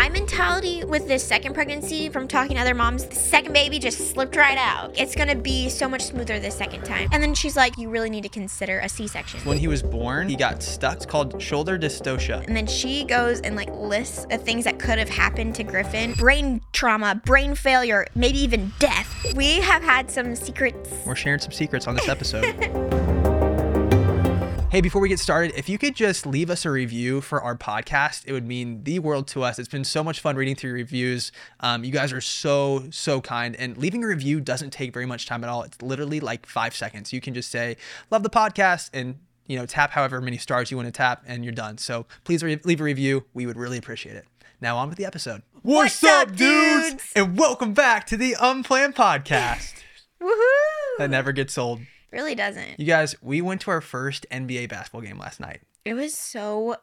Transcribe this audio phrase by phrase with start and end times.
[0.00, 4.12] my mentality with this second pregnancy from talking to other moms, the second baby just
[4.12, 4.98] slipped right out.
[4.98, 7.10] It's gonna be so much smoother the second time.
[7.12, 9.40] And then she's like, you really need to consider a C-section.
[9.40, 10.96] When he was born, he got stuck.
[10.96, 12.42] It's called shoulder dystocia.
[12.46, 16.14] And then she goes and like lists the things that could have happened to Griffin
[16.14, 19.14] brain trauma, brain failure, maybe even death.
[19.34, 20.88] We have had some secrets.
[21.04, 23.06] We're sharing some secrets on this episode.
[24.70, 27.56] Hey, before we get started, if you could just leave us a review for our
[27.56, 29.58] podcast, it would mean the world to us.
[29.58, 31.32] It's been so much fun reading through your reviews.
[31.58, 33.56] Um, you guys are so, so kind.
[33.56, 35.64] And leaving a review doesn't take very much time at all.
[35.64, 37.12] It's literally like five seconds.
[37.12, 37.78] You can just say,
[38.12, 41.44] love the podcast, and you know, tap however many stars you want to tap, and
[41.44, 41.76] you're done.
[41.76, 43.24] So please re- leave a review.
[43.34, 44.26] We would really appreciate it.
[44.60, 45.42] Now on with the episode.
[45.62, 47.10] What's up, dudes?
[47.16, 49.82] And welcome back to the Unplanned Podcast.
[50.22, 50.98] Woohoo!
[50.98, 51.80] that never gets old.
[52.12, 52.78] Really doesn't.
[52.78, 55.60] You guys, we went to our first NBA basketball game last night.
[55.84, 56.76] It was so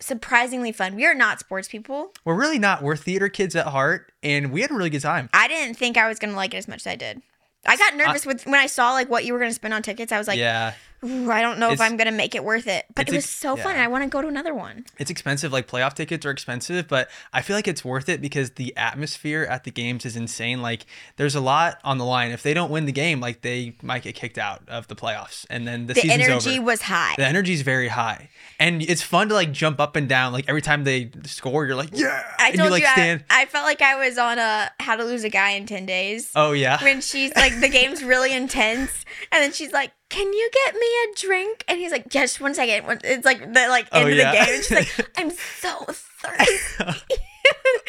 [0.00, 0.94] surprisingly fun.
[0.94, 2.12] We are not sports people.
[2.24, 2.82] We're really not.
[2.82, 5.28] We're theater kids at heart, and we had a really good time.
[5.32, 7.22] I didn't think I was gonna like it as much as I did.
[7.66, 10.12] I got nervous with when I saw like what you were gonna spend on tickets.
[10.12, 12.86] I was like, yeah, Ooh, I don't know if I'm gonna make it worth it.
[12.94, 13.76] But it was so fun.
[13.76, 14.84] I want to go to another one.
[14.98, 15.52] it's expensive.
[15.52, 19.44] Like playoff tickets are expensive, but I feel like it's worth it because the atmosphere
[19.44, 20.62] at the games is insane.
[20.62, 20.86] Like
[21.16, 22.30] there's a lot on the line.
[22.30, 25.44] If they don't win the game, like they might get kicked out of the playoffs,
[25.50, 26.62] and then the, The energy over.
[26.62, 27.14] was high.
[27.16, 30.32] the energy is very high, and it's fun to like jump up and down.
[30.32, 33.42] Like every time they score, you're like, yeah, I and told you like you, I-
[33.42, 36.30] I, felt like I was on a How to Lose a Guy in Ten Days.
[36.34, 40.50] oh yeah, when she's like the game's really intense and then she's like can you
[40.52, 41.64] get me a drink?
[41.68, 43.00] And he's like just one second.
[43.04, 44.32] It's like the like Oh, end of yeah.
[44.32, 44.54] the game.
[44.54, 47.00] And she's like i'm so thirsty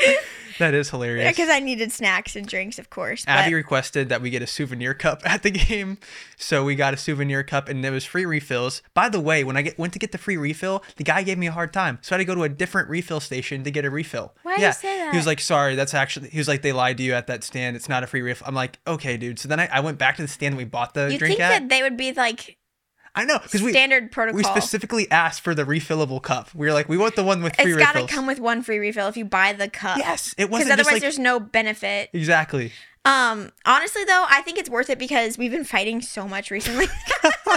[0.60, 1.24] that is hilarious.
[1.24, 4.42] Yeah, because i needed snacks and drinks of course but Abby requested that we get
[4.42, 5.98] a souvenir cup at the game,
[6.38, 8.82] so we got a souvenir cup, and there was free refills.
[8.94, 11.38] By the way, when I get, went to get the free refill, the guy gave
[11.38, 13.72] me a hard time, so I had to go to a different refill station to
[13.72, 14.34] get a refill.
[14.44, 15.12] Why do you say that?
[15.12, 17.44] He was like, "Sorry, that's actually." He was like, "They lied to you at that
[17.44, 17.76] stand.
[17.76, 20.16] It's not a free refill." I'm like, "Okay, dude." So then I, I went back
[20.18, 21.60] to the stand and we bought the you drink think at.
[21.60, 22.58] that they would be like
[23.18, 26.54] I know because we standard protocol we specifically asked for the refillable cup.
[26.56, 27.90] We were like, "We want the one with free refills.
[27.90, 30.50] it's got to come with one free refill if you buy the cup yes, it
[30.50, 32.72] wasn't otherwise like there's no benefit exactly.
[33.06, 36.86] um honestly though i think it's worth it because we've been fighting so much recently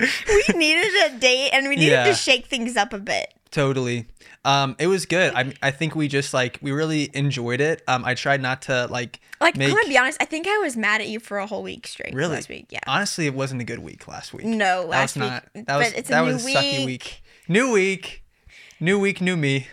[0.00, 2.04] we needed a date and we needed Yeah.
[2.06, 4.06] to shake things up a bit Totally.
[4.44, 5.32] Um, it was good.
[5.32, 7.82] I I think we just like we really enjoyed it.
[7.86, 10.58] Um, I tried not to like Like make I'm gonna be honest, I think I
[10.58, 12.66] was mad at you for a whole week straight really last week.
[12.70, 12.80] Yeah.
[12.88, 14.44] Honestly, it wasn't a good week last week.
[14.44, 15.30] No, last that was week.
[15.30, 15.44] not.
[15.54, 16.86] That but was it's that a new was a sucky week.
[16.86, 17.22] week.
[17.46, 18.24] New week,
[18.80, 19.68] new week, new me.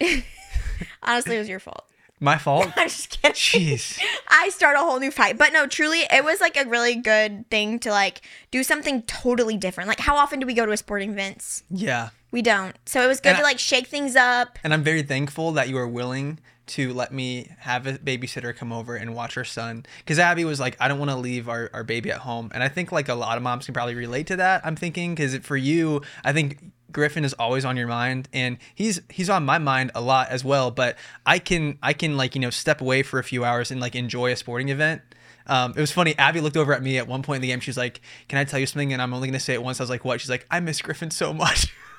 [1.02, 1.84] Honestly, it was your fault.
[2.20, 2.68] My fault.
[2.76, 3.34] I'm just kidding.
[3.34, 4.00] Jeez.
[4.28, 5.36] I start a whole new fight.
[5.36, 9.56] But no, truly, it was like a really good thing to like do something totally
[9.56, 9.88] different.
[9.88, 11.64] Like, how often do we go to a sporting events?
[11.68, 12.74] Yeah, We don't.
[12.84, 14.58] So it was good And to I- like shake things up.
[14.64, 18.72] and I'm very thankful that you are willing to let me have a babysitter come
[18.72, 21.68] over and watch our son because abby was like i don't want to leave our,
[21.74, 24.26] our baby at home and i think like a lot of moms can probably relate
[24.28, 28.30] to that i'm thinking because for you i think griffin is always on your mind
[28.32, 30.96] and he's he's on my mind a lot as well but
[31.26, 33.94] i can i can like you know step away for a few hours and like
[33.94, 35.02] enjoy a sporting event
[35.46, 36.16] um, it was funny.
[36.16, 37.60] Abby looked over at me at one point in the game.
[37.60, 39.78] She's like, "Can I tell you something?" And I'm only gonna say it once.
[39.78, 41.66] I was like, "What?" She's like, "I miss Griffin so much."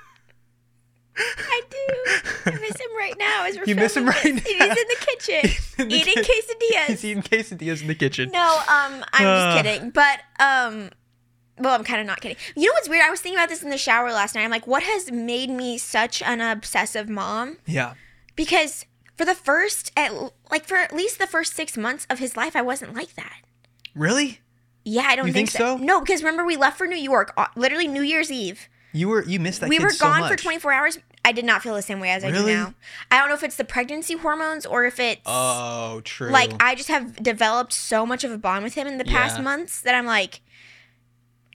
[1.18, 2.52] I do.
[2.52, 4.34] I miss him right now as we're You miss him right this.
[4.36, 4.42] now.
[4.44, 6.86] He's in the kitchen in the eating ki- quesadillas.
[6.88, 8.32] He's eating quesadillas in the kitchen.
[8.32, 9.54] No, um, I'm Uh.
[9.54, 9.90] just kidding.
[9.92, 10.90] But um,
[11.58, 12.38] well, I'm kind of not kidding.
[12.56, 13.04] You know what's weird?
[13.06, 14.44] I was thinking about this in the shower last night.
[14.44, 17.58] I'm like, what has made me such an obsessive mom?
[17.66, 17.94] Yeah.
[18.36, 18.86] Because
[19.18, 20.12] for the first, at
[20.52, 23.38] like for at least the first six months of his life, I wasn't like that.
[23.96, 24.42] Really?
[24.84, 25.78] Yeah, I don't You think, think so?
[25.78, 28.68] No, because remember we left for New York, uh, literally New Year's Eve.
[28.96, 31.00] You were you missed that we were so gone for 24 hours.
[31.24, 32.74] I did not feel the same way as I do now.
[33.12, 36.30] I don't know if it's the pregnancy hormones or if it's Oh, true.
[36.30, 39.38] like I just have developed so much of a bond with him in the past
[39.38, 39.44] Yeah.
[39.44, 40.42] months that I'm like,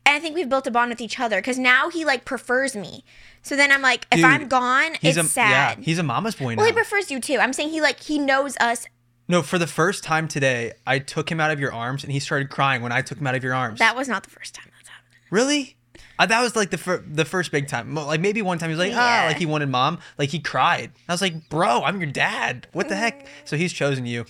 [0.04, 2.74] and I think we've built a bond with each other because now he like prefers
[2.74, 3.04] me.
[3.42, 5.78] So then I'm like, if Dude, I'm gone, he's it's a sad.
[5.78, 6.58] yeah, he's a mama's boy now.
[6.58, 7.38] well, he prefers you too.
[7.38, 8.86] I'm saying he like he knows us.
[9.28, 12.18] no, for the first time today, I took him out of your arms and he
[12.18, 13.78] started crying when I took him out of your arms.
[13.78, 15.14] That was not the first time that's happened.
[15.30, 15.76] really?
[16.20, 17.94] Uh, that was like the fir- the first big time.
[17.94, 19.26] Like maybe one time he was like, ah, Yeah.
[19.28, 19.98] like he wanted mom.
[20.18, 20.92] Like he cried.
[21.08, 22.66] I was like, bro, I'm your dad.
[22.72, 23.26] What the heck?
[23.46, 24.26] So he's chosen you.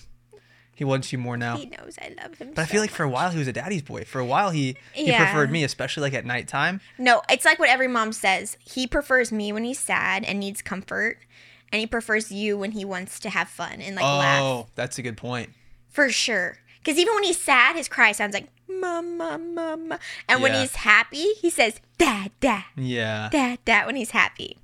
[0.73, 1.57] He wants you more now.
[1.57, 2.53] He knows I love him.
[2.55, 4.03] But I so feel like for a while he was a daddy's boy.
[4.05, 5.23] For a while he he Yeah.
[5.25, 6.79] preferred me, especially like at nighttime.
[6.97, 8.57] No, it's like what every mom says.
[8.59, 11.19] He prefers me when he's sad and needs comfort,
[11.73, 14.41] and he prefers you when he wants to have fun and like laugh.
[14.41, 15.49] oh, that's a good point.
[15.89, 16.57] For sure.
[16.83, 19.99] Because even when he's sad, his cry sounds like mama, mama.
[20.27, 23.29] And when he's happy, he says dad, dad, Yeah.
[23.31, 24.57] dad, dad when he's happy.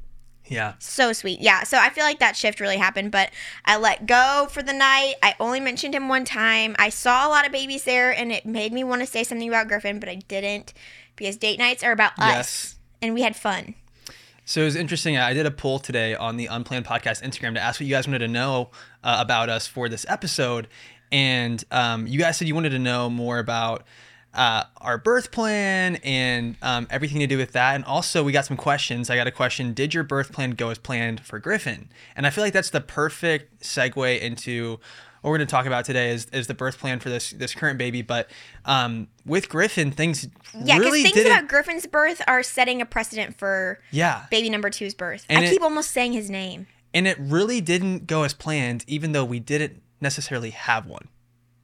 [0.46, 0.74] Yeah.
[0.80, 1.42] So sweet.
[1.42, 1.64] Yeah.
[1.64, 3.32] So I feel like that shift really happened, but
[3.66, 5.16] I let go for the night.
[5.22, 6.76] I only mentioned him one time.
[6.80, 9.48] I saw a lot of babies there and it made me want to say something
[9.50, 10.74] about Griffin, but I didn't
[11.18, 12.76] because date nights are about us Yes.
[13.02, 13.76] and we had fun.
[14.46, 15.18] So it was interesting.
[15.18, 18.08] I did a poll today on the Unplanned Podcast Instagram to ask what you guys
[18.08, 18.70] wanted to know
[19.04, 20.70] uh, about us for this episode,
[21.12, 23.84] and um, you guys said you wanted to know more about
[24.34, 27.74] uh, our birth plan and um, everything to do with that.
[27.76, 29.10] And also, we got some questions.
[29.10, 31.90] I got a question: Did your birth plan go as planned for Griffin?
[32.16, 34.80] And I feel like that's the perfect segue into
[35.22, 37.56] what we're going to talk about today is, is the birth plan for this this
[37.56, 38.02] current baby.
[38.04, 38.30] But
[38.66, 41.32] um, with Griffin, things Yeah, because really things didn't.
[41.32, 45.26] about Griffin's birth are setting a precedent for yeah, baby number two's birth.
[45.30, 46.68] And I it- keep almost saying his name.
[46.94, 51.08] and it really didn't go as planned even though we didn't necessarily have one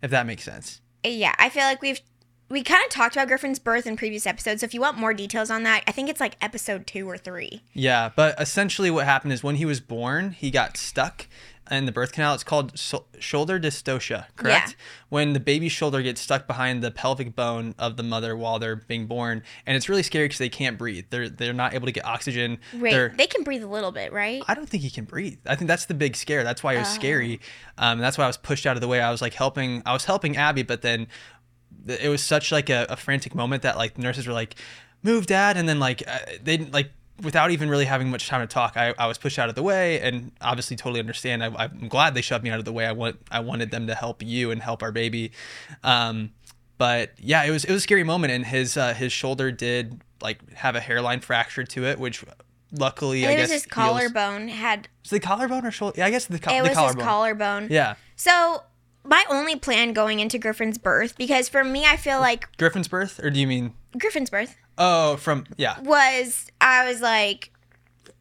[0.02, 2.02] if that makes sense uh, Yeah, I feel like we've
[2.50, 4.62] we kind of talked about Griffin's birth in previous episodes.
[4.62, 7.18] So if you want more details on that, I think it's like episode two or
[7.18, 7.64] three.
[7.74, 11.28] yeah but essentially what happened is when he was born he got stuck
[11.72, 14.76] in the birth canal it's called so- shoulder dystocia correct Yeah.
[15.10, 18.76] when the baby's shoulder gets stuck behind the pelvic bone of the mother while they're
[18.76, 21.92] being born and it's really scary because they can't breathe they're they're not able to
[21.92, 24.42] get oxygen Wait, they're they can breathe a little bit, right?
[24.48, 25.38] I don't think he can breathe.
[25.46, 26.44] I think that's the big scare.
[26.44, 27.40] That's why it was scary.
[27.78, 29.00] Um, that's why I was pushed out of the way.
[29.02, 29.82] I was like helping.
[29.86, 31.08] I was helping Abby, but then
[31.88, 34.56] it was such like a, a frantic moment that like the nurses were like,
[35.02, 38.48] "Move, Dad," and then like uh, they like without even really having much time to
[38.52, 38.76] talk.
[38.76, 41.44] I, I was pushed out of the way, and obviously totally understand.
[41.44, 42.86] I, I'm glad they shoved me out of the way.
[42.86, 45.32] I want I wanted them to help you and help our baby.
[45.84, 46.32] Um,
[46.78, 50.02] but yeah, it was it was a scary moment, and his uh, his shoulder did
[50.22, 52.24] like have a hairline fracture to it, which
[52.72, 55.96] luckily I it guess was his heals- collarbone had is the collarbone or shoulder?
[56.00, 57.04] Yeah, I guess the, co- it the was his collarbone.
[57.06, 57.68] collarbone.
[57.70, 58.64] yeah, So
[59.04, 63.20] my only plan going into Griffin's birth, because for me, I feel like Griffin's birth,
[63.24, 63.74] or do you mean?
[63.98, 67.52] Griffin's birth Oh, from yeah, was I was like,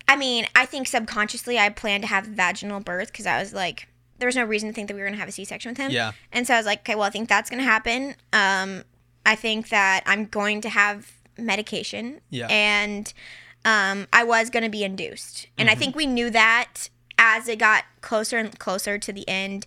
[0.08, 3.88] I mean, I think subconsciously I planned to have vaginal birth because I was like,
[4.18, 5.90] there was no reason to think that we were gonna have a C-section with him.
[5.90, 8.14] yeah, And so I was like, okay, well, I think that's gonna happen.
[8.32, 8.84] Um,
[9.24, 12.20] I think that I'm going to have medication.
[12.30, 12.48] Yeah.
[12.50, 13.12] And
[13.64, 15.76] um, I was gonna be induced, and Mm-hmm.
[15.76, 19.66] I think we knew that as it got closer and closer to the end,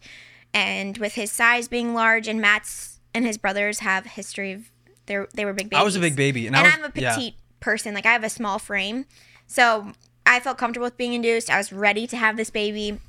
[0.53, 4.69] and with his size being large, and Matt's and his brothers have history of
[5.05, 5.81] they they were big babies.
[5.81, 7.15] I was a big baby, and, and I was, I'm a yeah.
[7.15, 7.93] petite person.
[7.93, 9.05] Like I have a small frame,
[9.47, 9.93] so
[10.25, 11.49] I felt comfortable with being induced.
[11.49, 12.99] I was ready to have this baby,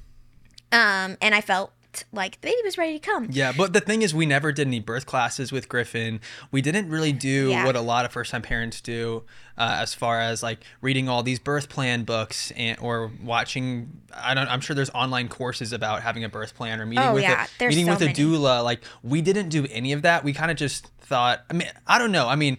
[0.73, 1.73] um, and I felt
[2.13, 3.29] like the baby was ready to come.
[3.31, 6.21] Yeah, but the thing is, we never did any birth classes with Griffin.
[6.51, 7.65] We didn't really do Yeah.
[7.65, 9.25] what a lot of first-time parents do,
[9.59, 14.01] uh, as far as like reading all these birth plan books and or watching.
[14.15, 14.49] I don't.
[14.49, 17.47] I'm sure there's online courses about having a birth plan or meeting Oh, with yeah,
[17.61, 18.65] a meeting so with a doula.
[18.65, 20.25] Like we didn't do any of that.
[20.25, 21.45] We kind of just thought.
[21.51, 22.27] I mean, I don't know.
[22.29, 22.59] I mean,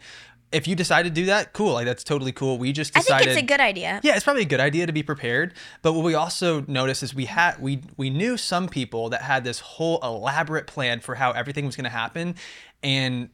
[0.52, 1.74] if you decide to do that, cool.
[1.74, 2.58] Like that's totally cool.
[2.58, 3.14] We just decided.
[3.16, 4.00] I think it's a good idea.
[4.04, 5.54] Yeah, it's probably a good idea to be prepared.
[5.82, 9.44] But what we also noticed is we had we we knew some people that had
[9.44, 12.36] this whole elaborate plan for how everything was going to happen,
[12.82, 13.30] and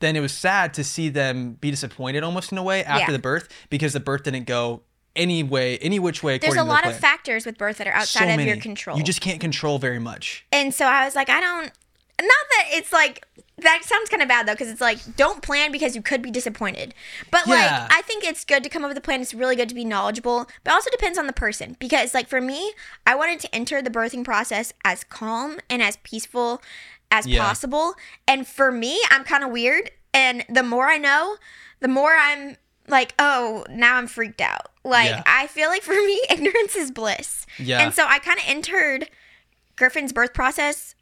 [0.00, 3.16] then it was sad to see them be disappointed almost in a way after Yeah.
[3.16, 4.82] the birth because the birth didn't go
[5.14, 6.38] any way, any which way.
[6.38, 8.96] There's a lot of factors with birth that are outside So of your control.
[8.96, 10.46] You just can't control very much.
[10.52, 11.72] and so I was like, I don't.
[12.20, 13.24] Not that it's like
[13.58, 16.30] that sounds kind of bad though, because it's like don't plan because you could be
[16.30, 16.94] disappointed.
[17.30, 17.54] But Yeah.
[17.88, 19.20] like I think it's good to come up with a plan.
[19.20, 21.76] It's really good to be knowledgeable, but it also depends on the person.
[21.78, 22.72] Because like for me,
[23.06, 26.62] I wanted to enter the birthing process as calm and as peaceful
[27.10, 27.44] as Yeah.
[27.44, 27.94] possible.
[28.26, 29.90] And for me, I'm kind of weird.
[30.14, 31.36] And the more I know,
[31.80, 32.56] the more I'm
[32.88, 34.70] like, oh, now I'm freaked out.
[34.84, 35.22] Like Yeah.
[35.26, 37.46] I feel like for me, ignorance is bliss.
[37.58, 37.80] Yeah.
[37.82, 39.08] And so I kind of entered
[39.76, 40.94] Griffin's birth process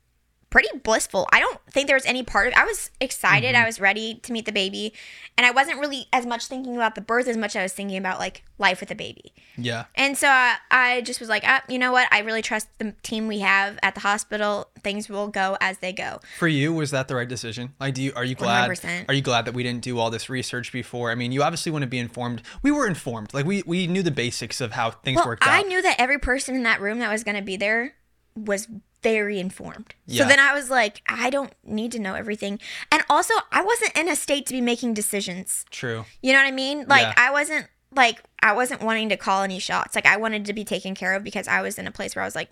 [0.51, 1.29] pretty blissful.
[1.33, 3.55] I don't think there was any part of I was excited.
[3.55, 3.63] Mm-hmm.
[3.63, 4.93] I was ready to meet the baby.
[5.37, 7.73] And I wasn't really as much thinking about the birth as much as I was
[7.73, 9.33] thinking about like life with a baby.
[9.57, 9.85] Yeah.
[9.95, 12.09] And so I, I just was like, ah, you know what?
[12.11, 14.71] I really trust the team we have at the hospital.
[14.83, 16.21] Things will go as they go.
[16.39, 17.75] For you, was that the right decision?
[17.79, 18.71] Like, do you are you glad?
[18.71, 19.05] 100%.
[19.09, 21.11] Are you glad that we didn't do all this research before?
[21.11, 22.43] I mean, you obviously want to be informed.
[22.63, 23.35] We were informed.
[23.35, 26.19] Like, we we knew the basics of how things Well, worked I knew that every
[26.19, 27.95] person in that room that was going to be there
[28.35, 28.69] was
[29.03, 29.95] very informed.
[30.07, 30.23] Yeah.
[30.23, 32.59] So then I was like, I don't need to know everything.
[32.91, 35.65] And also, I wasn't in a state to be making decisions.
[35.71, 36.05] True.
[36.23, 36.85] You know what I mean?
[36.89, 37.15] Like Yeah.
[37.17, 39.95] I wasn't like I wasn't wanting to call any shots.
[39.95, 42.23] Like I wanted to be taken care of because I was in a place where
[42.23, 42.51] I was like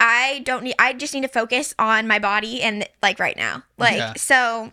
[0.00, 3.62] I don't need I just need to focus on my body and like right now.
[3.78, 4.14] Like Yeah.
[4.16, 4.72] so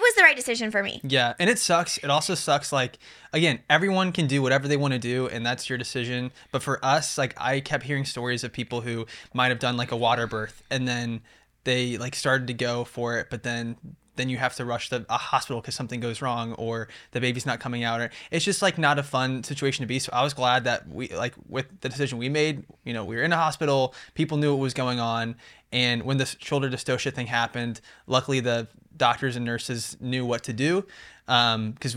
[0.00, 1.00] it was the right decision for me.
[1.04, 1.98] Yeah, and it sucks.
[1.98, 2.72] It also sucks.
[2.72, 2.98] Like
[3.32, 6.32] again, everyone can do whatever they want to do, and that's your decision.
[6.52, 9.92] But for us, like I kept hearing stories of people who might have done like
[9.92, 11.20] a water birth, and then
[11.64, 13.76] they like started to go for it, but then
[14.16, 17.58] then you have to rush a hospital because something goes wrong or the baby's not
[17.58, 18.00] coming out.
[18.00, 19.98] Or it's just like not a fun situation to be.
[19.98, 22.64] So I was glad that we like with the decision we made.
[22.84, 23.94] You know, we were in a hospital.
[24.14, 25.36] People knew what was going on,
[25.72, 28.68] and when the shoulder dystocia thing happened, luckily the
[29.00, 30.86] doctors and nurses knew what to do.
[31.26, 31.96] Because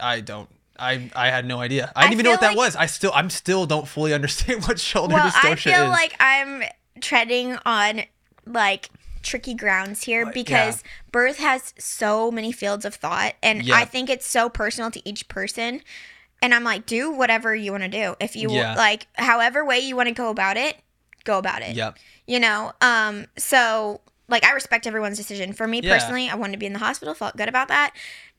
[0.00, 0.48] I don't.
[0.78, 1.92] I, I had no idea.
[1.96, 2.76] I didn't I even know what feel that like- was.
[2.76, 5.90] I still I'm still don't fully understand what shoulder Well, dystocia I feel is.
[5.90, 6.62] like I'm
[7.00, 8.02] treading on
[8.46, 8.88] like
[9.22, 13.74] tricky grounds here because birth has so many fields of thought and Yeah.
[13.76, 15.82] I think it's so personal to each person.
[16.40, 18.14] And I'm like, do whatever you want to do.
[18.20, 18.76] If you Yeah.
[18.76, 20.76] like however way you want to go about it,
[21.24, 21.74] go about it.
[21.74, 21.98] Yep.
[22.28, 22.72] You know?
[22.80, 25.52] Um so like I respect everyone's decision.
[25.52, 25.94] For me Yeah.
[25.94, 27.94] personally, I wanted to be in the hospital, felt good about that.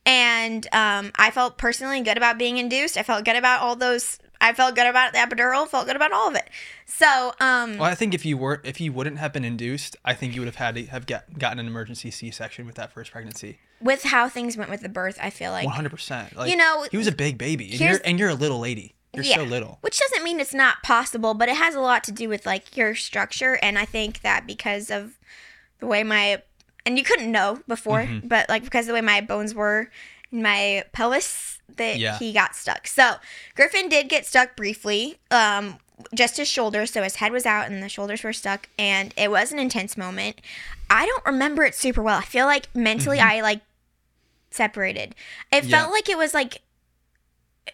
[0.05, 2.97] And um I felt personally good about being induced.
[2.97, 6.13] I felt good about all those I felt good about the epidural, felt good about
[6.13, 6.49] all of it.
[6.85, 10.13] So, um Well, I think if you were if you wouldn't have been induced, I
[10.13, 13.11] think you would have had to have get, gotten an emergency C-section with that first
[13.11, 13.59] pregnancy.
[13.81, 16.35] with how things went with the birth, I feel like One hundred percent.
[16.35, 18.95] Like You know, he was a big baby, and you're and you're a little lady.
[19.13, 19.79] You're so little.
[19.81, 22.77] Which doesn't mean it's not possible, but it has a lot to do with like
[22.77, 23.57] your structure.
[23.61, 25.17] And I think that because of
[25.79, 26.41] the way my
[26.85, 28.27] and you couldn't know before, Mm-hmm.
[28.27, 29.89] but like because of the way my bones were
[30.31, 32.17] in my pelvis, that Yeah.
[32.17, 32.87] he got stuck.
[32.87, 33.15] So
[33.55, 35.17] Griffin did get stuck briefly.
[35.31, 35.77] Um
[36.15, 39.29] just his shoulders, so his head was out and the shoulders were stuck, and it
[39.29, 40.39] was an intense moment.
[40.89, 42.17] I don't remember it super well.
[42.19, 43.61] I feel like mentally I like
[44.49, 45.13] separated.
[45.51, 45.69] It Mm-hmm.
[45.69, 45.79] Yeah.
[45.81, 46.61] felt like it was like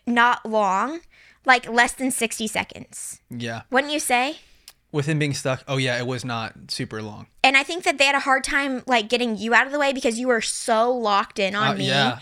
[0.07, 1.01] not long,
[1.45, 3.21] like less than 60 seconds.
[3.29, 3.61] Yeah.
[3.69, 4.37] Wouldn't you say?
[4.91, 7.27] With him being stuck, oh yeah, it was not super long.
[7.43, 9.79] And I think that they had a hard time like getting you out of the
[9.79, 11.87] way because you were so locked in on Uh, me.
[11.87, 12.19] yeah.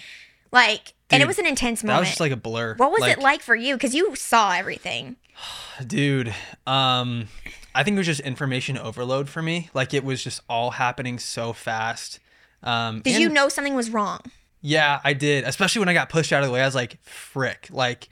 [0.51, 1.97] Like and it was an intense moment.
[1.97, 2.73] That was just like a blur.
[2.77, 3.75] what was it like for you?
[3.75, 5.17] Because you saw everything.
[5.87, 6.33] dude
[6.67, 7.27] um
[7.73, 11.17] i think it was just information overload for me like it was just all happening
[11.17, 12.19] so fast
[12.61, 14.19] um Did and- you know something was wrong?
[14.61, 17.01] yeah i did especially when i got pushed out of the way i was like
[17.03, 18.09] frick like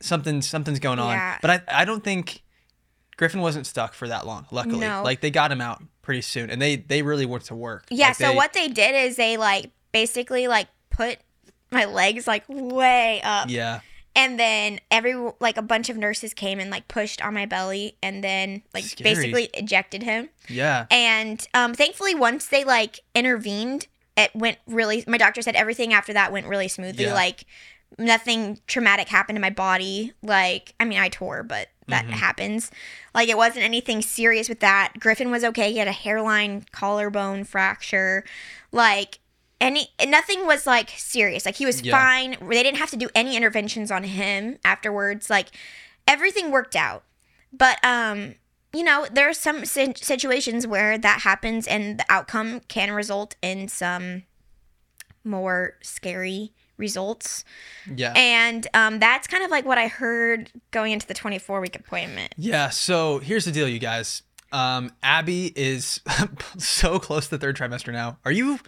[0.00, 1.38] something something's going on Yeah.
[1.42, 2.42] but i i don't think
[3.16, 4.80] griffin wasn't stuck for that long luckily.
[4.80, 5.02] No.
[5.02, 7.86] like they got him out pretty soon and they they really went to work.
[7.90, 11.18] Yeah, Like, so they- what they did is they like basically like put
[11.70, 13.48] my legs like way up.
[13.50, 13.80] Yeah.
[14.16, 17.96] And then every like a bunch of nurses came and like pushed on my belly
[18.02, 19.14] and then like Scary.
[19.14, 20.28] basically ejected him.
[20.48, 20.86] Yeah.
[20.90, 26.12] And um thankfully once they like intervened it went really my doctor said everything after
[26.12, 27.06] that went really smoothly.
[27.06, 27.14] Yeah.
[27.14, 27.44] like
[27.98, 30.12] nothing traumatic happened to my body.
[30.22, 32.10] Like i mean i tore but that Mhm.
[32.12, 32.70] happens.
[33.14, 34.94] Like it wasn't anything serious with that.
[34.98, 35.72] Griffin was okay.
[35.72, 38.24] He had a hairline collarbone fracture.
[38.72, 39.18] Like
[39.60, 41.44] any nothing was like serious.
[41.46, 41.92] Like he was Yeah.
[41.96, 42.36] fine.
[42.40, 45.30] They didn't have to do any interventions on him afterwards.
[45.30, 45.48] Like
[46.08, 47.04] everything worked out.
[47.52, 48.34] But um
[48.72, 53.68] you know there are some situations where that happens and the outcome can result in
[53.68, 54.24] some
[55.22, 57.44] more scary results
[57.94, 61.76] yeah and um that's kind of like what i heard going into the 24 week
[61.76, 64.22] appointment Yeah, so here's the deal, you guys.
[64.52, 66.00] Um, Abby is
[66.58, 68.18] so close to the third trimester now.
[68.24, 68.58] Are you?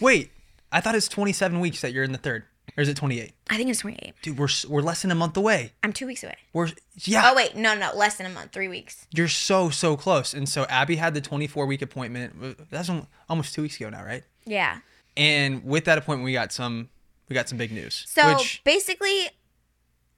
[0.00, 0.32] Wait,
[0.72, 2.44] I thought it's 27 weeks that you're in the third,
[2.76, 3.32] or is it 28?
[3.48, 5.72] i think it's 28 Dude, we're we're less than a month away.
[5.82, 6.68] i'm two weeks away We're
[7.02, 10.34] yeah, oh wait no no less than a month three weeks you're so so close.
[10.34, 12.68] And so Abby had the 24 week appointment.
[12.70, 12.90] That's
[13.28, 14.22] almost two weeks ago now, right?
[14.46, 14.78] yeah
[15.16, 16.88] And with that appointment, we got some
[17.30, 18.04] we got some big news.
[18.08, 19.28] So which basically,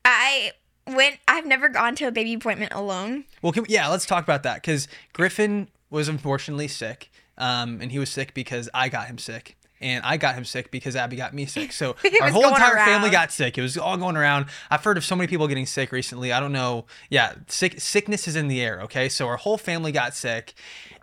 [0.04, 0.52] I
[0.86, 1.18] went.
[1.28, 3.24] I've never gone to a baby appointment alone.
[3.42, 7.98] Well, can, yeah, let's talk about that because Griffin was unfortunately sick, um, and he
[7.98, 11.34] was sick because I got him sick, and I got him sick because Abby got
[11.34, 11.72] me sick.
[11.72, 13.58] So our whole entire family got sick.
[13.58, 14.46] It was all going around.
[14.70, 16.32] I've heard of so many people getting sick recently.
[16.32, 16.86] I don't know.
[17.10, 18.80] Yeah, sick sickness is in the air.
[18.82, 20.54] Okay, so our whole family got sick,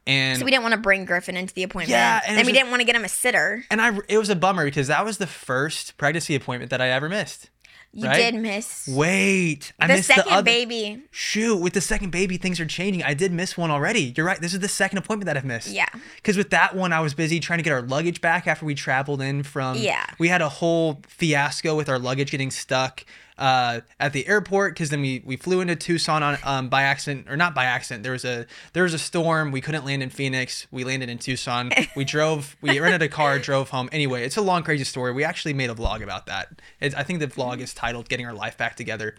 [0.09, 1.91] and So we didn't want to bring Griffin into the appointment.
[1.91, 3.63] Yeah, and and, we a- didn't want to get him a sitter.
[3.71, 6.89] and I it was a bummer because that was the first pregnancy appointment that I
[6.89, 7.49] ever missed.
[7.91, 8.17] You right?
[8.17, 10.43] did miss Wait, I the missed second the other.
[10.43, 11.01] baby.
[11.09, 13.01] Shoot, with the second baby, things are changing.
[13.03, 14.13] I did miss one already.
[14.15, 14.39] You're right.
[14.39, 15.69] This is the second appointment that I've missed.
[15.69, 15.87] Yeah.
[16.17, 18.75] Because with that one, I was busy trying to get our luggage back after we
[18.75, 19.75] traveled in from.
[19.77, 20.05] Yeah.
[20.19, 23.05] We had a whole fiasco with our luggage getting stuck
[23.39, 27.27] uh, at the airport because then we, we flew into Tucson on um, by accident
[27.29, 28.03] or not by accident.
[28.03, 29.51] There was a there was a storm.
[29.51, 30.67] We couldn't land in Phoenix.
[30.69, 31.71] We landed in Tucson.
[31.95, 32.55] We drove.
[32.61, 33.89] We rented a car, drove home.
[33.91, 35.11] Anyway, it's a long crazy story.
[35.13, 36.49] We actually made a vlog about that.
[36.79, 39.15] It's, I think the vlog is titled "Getting Our Life Back Together."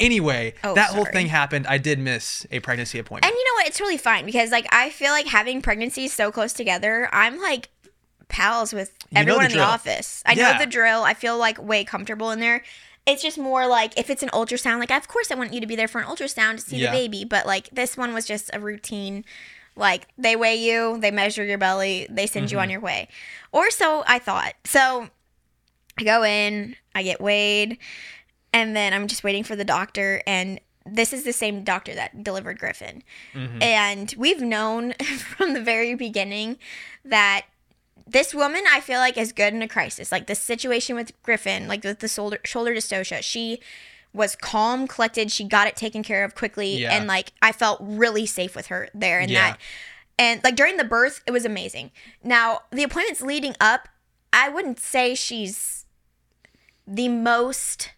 [0.00, 1.66] Anyway, Oh, that whole thing happened.
[1.68, 3.26] I did miss a pregnancy appointment.
[3.32, 3.68] And you know what?
[3.68, 7.68] It's really fine because like I feel like having pregnancies so close together, I'm like
[8.28, 9.66] pals with know everyone the in the drill.
[9.66, 10.22] office.
[10.26, 10.52] I Yeah.
[10.52, 11.04] know the drill.
[11.04, 12.64] I feel like way comfortable in there.
[13.06, 15.66] It's just more like if it's an ultrasound, like of course I want you to
[15.66, 16.90] be there for an ultrasound to see Yeah.
[16.90, 19.24] the baby, but like this one was just a routine
[19.76, 22.70] Like they weigh you, they measure your belly, they send you on mm-hmm.
[22.72, 23.08] your way.
[23.52, 24.54] Or so I thought.
[24.64, 25.08] So
[25.98, 27.78] I go in, I get weighed,
[28.52, 32.22] and then I'm just waiting for the doctor and this is the same doctor that
[32.22, 33.02] delivered Griffin.
[33.32, 33.62] Mm-hmm.
[33.62, 34.92] And we've known
[35.36, 36.58] from the very beginning
[37.04, 37.46] that
[38.06, 40.12] this woman I feel like is good in a crisis.
[40.12, 43.60] Like the situation with Griffin, like with the shoulder shoulder dystocia, she
[44.12, 45.32] was calm, collected.
[45.32, 46.94] She got it taken care of quickly, Yeah.
[46.96, 49.18] and like I felt really safe with her there.
[49.20, 49.52] And Yeah.
[49.52, 49.60] that,
[50.18, 51.90] and like during the birth, it was amazing.
[52.22, 53.88] Now the appointments leading up,
[54.32, 55.86] I wouldn't say she's
[56.86, 57.90] the most.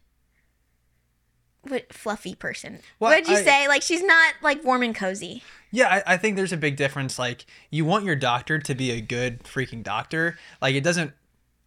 [1.62, 2.80] What fluffy person?
[3.00, 3.68] Well, what would you I- say?
[3.68, 5.42] Like she's not like warm and cozy.
[5.76, 7.18] Yeah, I, I think there's a big difference.
[7.18, 10.38] Like, you want your doctor to be a good freaking doctor.
[10.62, 11.12] Like, it doesn't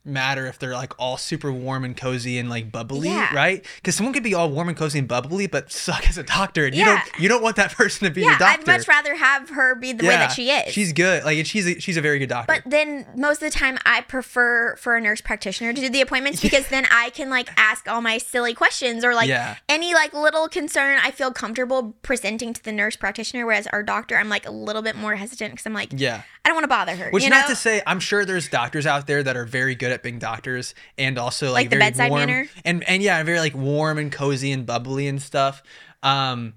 [0.05, 3.33] matter if they're like all super warm and cozy and like bubbly, Yeah.
[3.35, 3.65] right?
[3.75, 6.65] Because someone could be all warm and cozy and bubbly, but suck as a doctor,
[6.65, 8.61] and you don't you don't want that person to be your Yeah, doctor.
[8.71, 10.73] I'd much rather have her be the way that she is.
[10.73, 11.23] She's good.
[11.23, 12.61] Like, she's a, she's a very good doctor.
[12.63, 16.01] But then most of the time, I prefer for a nurse practitioner to do the
[16.01, 19.57] appointments because then I can like ask all my silly questions or like Yeah.
[19.67, 23.45] any like little concern I feel comfortable presenting to the nurse practitioner.
[23.45, 26.23] Whereas our doctor, I'm like a little bit more hesitant because I'm like, yeah.
[26.45, 27.09] I don't want to bother her.
[27.11, 27.53] Which you not know?
[27.53, 30.73] to say, I'm sure there's doctors out there that are very good at being doctors
[30.97, 32.47] and also like, Like the very bedside warm manner?
[32.65, 35.61] and and yeah, very like warm and cozy and bubbly and stuff.
[36.03, 36.53] Um,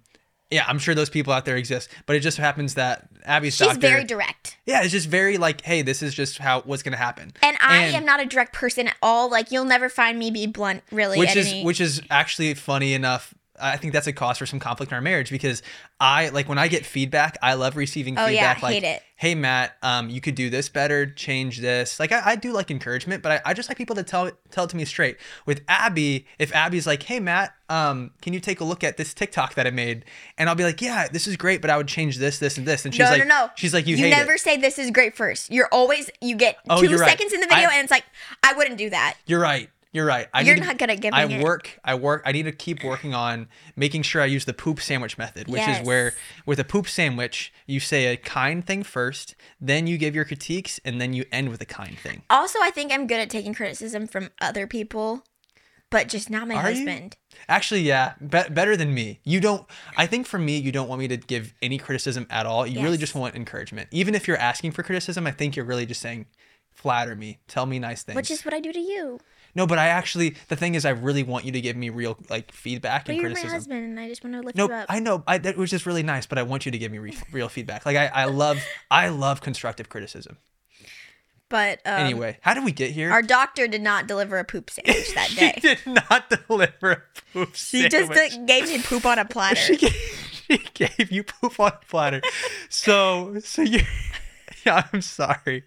[0.51, 3.67] yeah, I'm sure those people out there exist, but it just happens that Abby's She's
[3.69, 4.59] doctor, very direct.
[4.67, 7.85] yeah, it's just very like, hey, this is just how what's gonna happen, And I
[7.87, 9.31] am not a direct person at all.
[9.31, 11.19] Like you'll never find me be blunt, really.
[11.19, 13.33] which is any- which is actually funny enough.
[13.61, 15.63] I think that's a cause for some conflict in our marriage because
[16.01, 18.63] I like when I get feedback, I love receiving Oh, yeah, feedback.
[18.63, 19.03] like, hate it.
[19.17, 22.01] hey Matt, um, you could do this better, change this.
[22.01, 24.37] Like I, I do like encouragement, but I, I just like people to tell it
[24.51, 25.19] tell it to me straight.
[25.45, 29.13] With Abby, if Abby's like, hey Matt, um, can you take a look at this
[29.15, 30.07] TikTok that I made?
[30.39, 32.67] And I'll be like, yeah, this is great, but I would change this, this, and
[32.67, 32.85] this.
[32.87, 33.51] And she's no, like, no, no.
[33.55, 34.41] she's like, you, you never it.
[34.41, 35.51] say this is great first.
[35.53, 37.09] You're always you get Oh, 2 right.
[37.11, 38.05] seconds in the video I- and it's like
[38.43, 39.19] I wouldn't do that.
[39.27, 39.69] You're right.
[39.93, 40.27] You're right.
[40.33, 41.43] I You're not good at giving I it.
[41.43, 41.79] work.
[41.85, 42.23] I work.
[42.25, 45.61] I need to keep working on making sure I use the poop sandwich method, which
[45.61, 45.81] Yes.
[45.81, 46.15] is where
[46.47, 50.81] with a poop sandwich you say a kind thing first, then you give your critiques,
[50.85, 52.23] and then you end with a kind thing.
[52.31, 55.25] Also, I think I'm good at taking criticism from other people,
[55.91, 56.77] but just not my Are you?
[56.87, 57.19] husband.
[57.47, 59.21] Actually, yeah, be- better than me.
[59.25, 59.67] You don't.
[59.99, 62.67] I think for me, you don't want me to give any criticism at all.
[62.67, 63.89] You really just want encouragement.
[63.91, 66.27] Even if you're asking for criticism, I think you're really just saying,
[66.71, 68.17] flatter me, tell me nice things.
[68.17, 69.21] Which is what I do to you.
[69.55, 72.19] No, but I actually the thing is, I really want you to give me real
[72.31, 73.55] like feedback But and you're my criticism.
[73.57, 74.87] husband, and I just want to lift Nope, you up.
[74.89, 75.23] I know.
[75.27, 77.49] I, that was just really nice, but I want you to give me re- real
[77.49, 77.85] feedback.
[77.87, 78.59] Like I, I love,
[78.91, 80.39] I love constructive criticism.
[81.49, 83.11] but um, Anyway, how did we get here?
[83.11, 85.53] our doctor did not deliver a poop sandwich that day.
[85.57, 88.35] she did not deliver a poop She just sandwich.
[88.35, 89.57] uh, gave me poop on a platter.
[89.57, 89.93] she, gave,
[90.49, 92.23] she gave you poop on a platter.
[92.71, 93.81] So, so you.
[94.65, 95.65] Yeah, I'm sorry.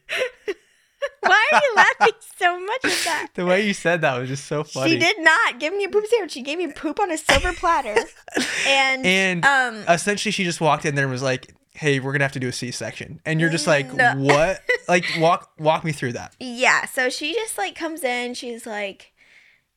[1.21, 3.27] Why are you laughing so much at that?
[3.33, 4.91] The way you said that was just so funny.
[4.91, 6.31] She did not give me a poop sandwich.
[6.31, 7.95] She gave me poop on a silver platter.
[8.67, 12.23] And, And um, essentially, she just walked in there and was like, "Hey, we're gonna
[12.25, 14.13] have to do a C-section," and you're just like, No.
[14.17, 16.35] "What?" Like, walk walk me through that.
[16.39, 18.33] yeah, so she just like comes in.
[18.35, 19.13] She's like,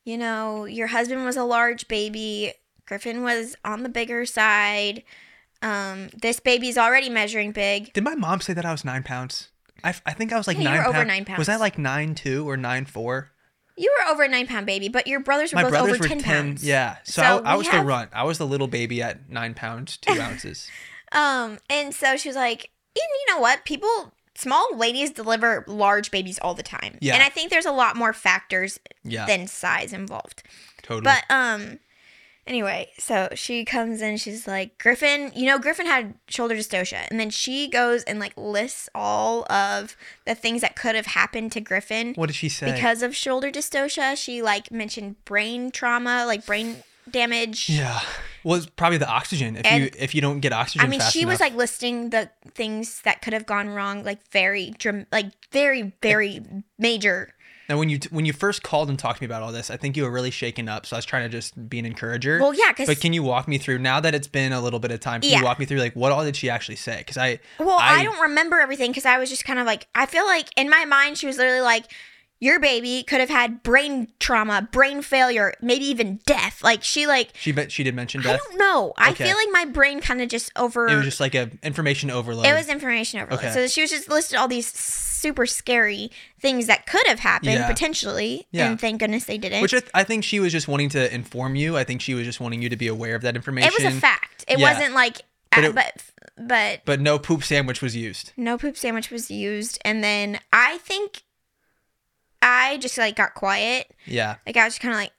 [0.03, 2.53] you know, your husband was a large baby.
[2.85, 5.03] Griffin was on the bigger side.
[5.61, 7.91] Um, this baby's already measuring big.
[7.93, 9.49] Did my mom say that I was nine pounds?
[9.83, 10.77] I, I think I was like Yeah, you nine.
[10.79, 13.31] were over nine Was that like nine two or nine four?
[13.77, 16.03] You were over a nine pound baby, but your brothers were My both brothers over
[16.03, 16.45] were 10 ten.
[16.47, 16.65] pounds.
[16.65, 18.09] Yeah, so, So I, I was have- the runt.
[18.13, 20.69] I was the little baby at nine pounds two ounces.
[21.13, 23.63] Um, and so she was like, and you know what?
[23.65, 26.97] People, small ladies deliver large babies all the time.
[27.01, 27.13] Yeah.
[27.15, 30.43] And I think there's a lot more factors Yeah, than size involved.
[30.81, 31.03] totally.
[31.03, 31.79] But um
[32.49, 37.07] anyway, so she comes in, she's like, Griffin, you know, Griffin had shoulder dystocia.
[37.09, 41.51] And then she goes and like lists all of the things that could have happened
[41.53, 42.71] to Griffin what did she say?
[42.71, 44.17] because of shoulder dystocia.
[44.17, 47.69] She like mentioned brain trauma, like brain damage.
[47.69, 47.99] yeah,
[48.43, 49.55] well, it's probably the oxygen.
[49.55, 53.01] If you if you don't get oxygen, I mean, she was like listing the things
[53.01, 56.41] that could have gone wrong, like very, dram- like very, very
[56.77, 57.33] major.
[57.69, 59.77] Now, when you when you first called and talked to me about all this, I
[59.77, 60.87] think you were really shaken up.
[60.87, 62.39] So I was trying to just be an encourager.
[62.39, 64.89] Well, yeah, but can you walk me through now that it's been a little bit
[64.91, 65.21] of time?
[65.21, 65.39] Can Yeah.
[65.39, 66.97] you walk me through like what all did she actually say?
[66.97, 70.07] Because I Well, I, don't remember everything because I was just kind of like, I
[70.07, 71.85] feel like in my mind, she was literally like,
[72.39, 76.63] your baby could have had brain trauma, brain failure, maybe even death.
[76.63, 78.39] Like, she, like, she she did mention death.
[78.41, 78.93] I don't know.
[78.97, 80.87] I feel like my brain kind of just over.
[80.87, 82.45] It was just like a information overload.
[82.45, 83.39] It was information overload.
[83.39, 83.51] Okay.
[83.53, 87.67] So she was just listed all these super scary things that could have happened Yeah.
[87.67, 88.47] potentially.
[88.51, 88.69] Yeah.
[88.69, 89.61] And thank goodness they didn't.
[89.61, 91.75] Which I, th- I think she was just wanting to inform you.
[91.75, 93.69] I think she was just wanting you to be aware of that information.
[93.77, 94.45] it was a fact.
[94.47, 94.71] It Yeah.
[94.73, 95.17] wasn't like,
[95.51, 96.03] But but, it- but
[96.47, 98.31] but But no poop sandwich was used.
[98.37, 99.77] no poop sandwich was used.
[99.83, 101.23] And then I think
[102.41, 103.91] I just like got quiet.
[104.05, 104.35] Yeah.
[104.45, 105.11] Like I was just kind of like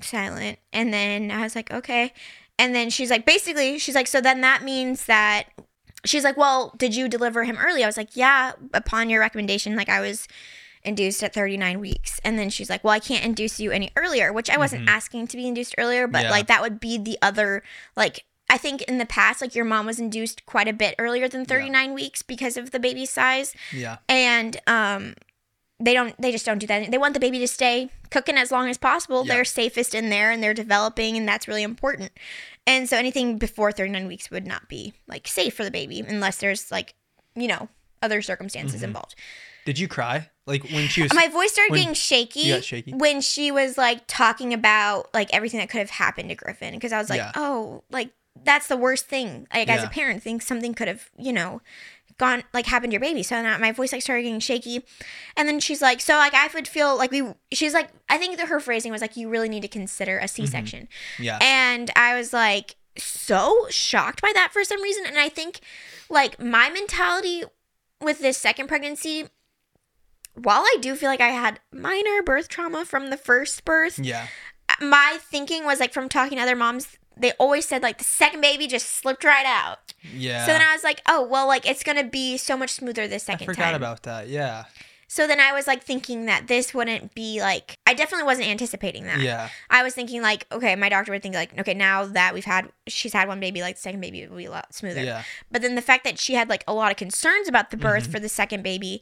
[0.00, 0.58] silent.
[0.72, 2.12] And then I was like, okay.
[2.58, 5.44] And then she's like, basically, she's like, so then that means that
[6.04, 7.82] she's like, well, did you deliver him early?
[7.82, 9.76] I was like, yeah, upon your recommendation.
[9.76, 10.26] Like I was
[10.84, 12.20] induced at 39 weeks.
[12.24, 15.26] And then she's like, well, I can't induce you any earlier, which I wasn't asking
[15.28, 16.30] to be induced earlier, but Yeah.
[16.30, 17.62] like that would be the other,
[17.96, 21.28] like, I think in the past, like your mom was induced quite a bit earlier
[21.28, 23.98] than 39 weeks because of the baby size Yeah.
[24.08, 25.14] and um
[25.80, 28.50] they don't they just don't do that they want the baby to stay cooking as
[28.50, 29.34] long as possible Yeah.
[29.34, 32.10] they're safest in there and they're developing and that's really important
[32.66, 36.38] and so anything before 39 weeks would not be like safe for the baby unless
[36.38, 36.94] there's like
[37.36, 37.68] you know
[38.02, 38.84] other circumstances Mm-hmm.
[38.86, 39.14] involved
[39.64, 40.30] Did you cry?
[40.46, 42.92] Like when she was my voice started getting shaky, shaky?
[42.94, 46.92] when she was like talking about like everything that could have happened to griffin because
[46.92, 47.32] i was like Yeah.
[47.34, 48.10] oh like
[48.44, 51.60] that's the worst thing like as a parent think something could have you know
[52.18, 54.84] gone like happened to your baby so now my voice like started getting shaky
[55.36, 58.36] and then she's like so like i would feel like we she's like i think
[58.36, 60.44] that her phrasing was like you really need to consider a mm-hmm.
[60.44, 61.38] c-section Yeah.
[61.40, 65.04] and I was like so shocked by that for some reason.
[65.06, 65.60] And I think
[66.10, 67.44] like my mentality
[68.00, 69.28] with this second pregnancy,
[70.34, 74.28] while I do feel like I had minor birth trauma from the first birth, yeah.
[74.80, 78.40] my thinking was like from talking to other moms, they always said like the second
[78.40, 79.92] baby just slipped right out.
[80.14, 80.46] Yeah.
[80.46, 83.08] So then I was like, oh, well, like it's going to be so much smoother
[83.08, 83.74] this I second forgot time.
[83.74, 84.28] about that.
[84.28, 84.64] Yeah.
[85.08, 89.04] so then I was like thinking that this wouldn't be like, I definitely wasn't anticipating
[89.04, 89.20] that.
[89.20, 89.48] Yeah.
[89.70, 92.70] I was thinking like, okay, my doctor would think like, okay, now that we've had,
[92.86, 95.02] she's had one baby, like the second baby will be a lot smoother.
[95.02, 95.22] Yeah.
[95.50, 98.02] But then the fact that she had like a lot of concerns about the birth
[98.04, 98.12] Mm-hmm.
[98.12, 99.00] for the second baby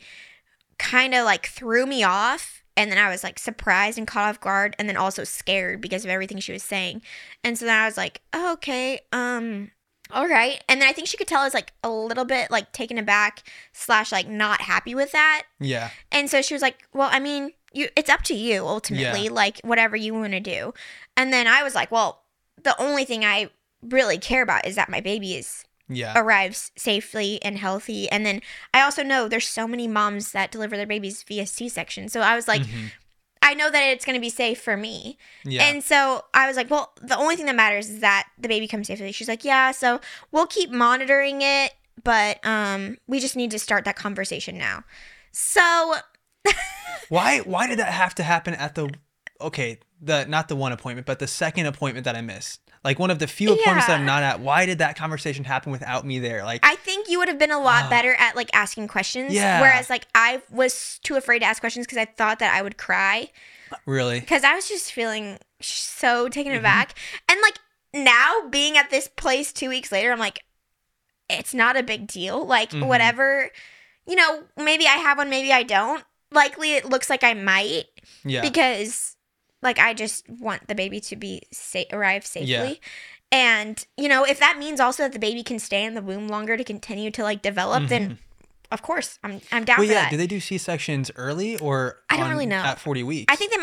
[0.79, 2.63] kind of like threw me off.
[2.77, 6.05] And then I was like surprised and caught off guard and then also scared because
[6.05, 7.03] of everything she was saying.
[7.43, 9.71] And so then I was like, oh, okay, um,
[10.11, 10.63] all right.
[10.69, 12.99] And then I think she could tell I was like a little bit like taken
[12.99, 15.45] aback slash like not happy with that.
[15.59, 15.91] Yeah.
[16.13, 19.33] And so she was like, "Well, I mean, you it's up to you ultimately, Yeah.
[19.33, 20.75] like whatever you want to do."
[21.17, 22.23] And then I was like, "Well,
[22.63, 23.51] the only thing I
[23.83, 26.13] really care about is that my baby is Yeah.
[26.17, 28.43] arrives safely and healthy." And then
[28.75, 32.09] I also know there's so many moms that deliver their babies via C-section.
[32.09, 32.91] So I was like, Mhm.
[33.43, 35.19] I know that it's going to be safe for me.
[35.45, 35.65] Yeah.
[35.69, 38.67] And so I was like, well, the only thing that matters is that the baby
[38.67, 39.13] comes safely.
[39.13, 40.01] She's like, yeah, so
[40.33, 44.83] we'll keep monitoring it, but um, we just need to start that conversation now.
[45.31, 45.95] So
[47.09, 48.91] why why did that have to happen at the
[49.41, 52.61] okay, the not the one appointment, but the second appointment that I missed?
[52.87, 54.39] Like one of the few appointments that I'm not at.
[54.41, 56.45] Why did that conversation happen without me there?
[56.45, 57.91] Like I think you would have been a lot Ah.
[57.91, 59.35] better at like asking questions.
[59.35, 59.61] Yeah.
[59.61, 62.79] Whereas like I was too afraid to ask questions because I thought that I would
[62.79, 63.31] cry
[63.87, 64.21] really?
[64.21, 66.61] because I was just feeling so taken Mm-hmm.
[66.61, 66.95] aback.
[67.29, 67.59] And like
[67.93, 70.45] now being at this place two weeks later, I'm like,
[71.29, 72.47] it's not a big deal.
[72.47, 72.87] Like Mhm.
[72.87, 73.51] whatever,
[74.07, 76.05] you know, maybe I have one, maybe I don't.
[76.31, 77.87] Likely it looks like I might
[78.25, 78.43] Yeah.
[78.43, 79.16] because
[79.63, 82.49] like I just want the baby to be sa- arrive safely.
[82.51, 82.75] Yeah.
[83.33, 86.29] And you know, if that means also that the baby can stay in the womb
[86.29, 88.15] longer to continue to like develop, then mm-hmm.
[88.71, 90.03] of course I'm I'm down well, for yeah.
[90.03, 90.11] that.
[90.11, 92.57] Do they do C sections early or I don't on- really know.
[92.57, 93.33] at 40 weeks?
[93.33, 93.59] I think they.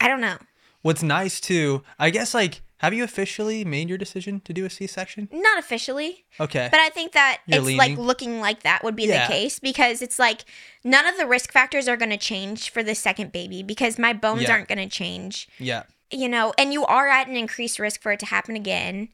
[0.00, 0.38] I don't know.
[0.82, 4.70] What's nice too, I guess, like, have you officially made your decision to do a
[4.70, 5.28] C section?
[5.32, 6.68] Not officially, Okay.
[6.70, 9.26] but I think that You're it's like looking like that would be Yeah.
[9.26, 10.44] the case because it's like
[10.84, 14.12] none of the risk factors are going to change for the second baby because my
[14.12, 14.52] bones Yeah.
[14.52, 15.48] aren't going to change.
[15.58, 15.84] yeah.
[16.10, 19.10] You know, and you are at an increased risk for it to happen again.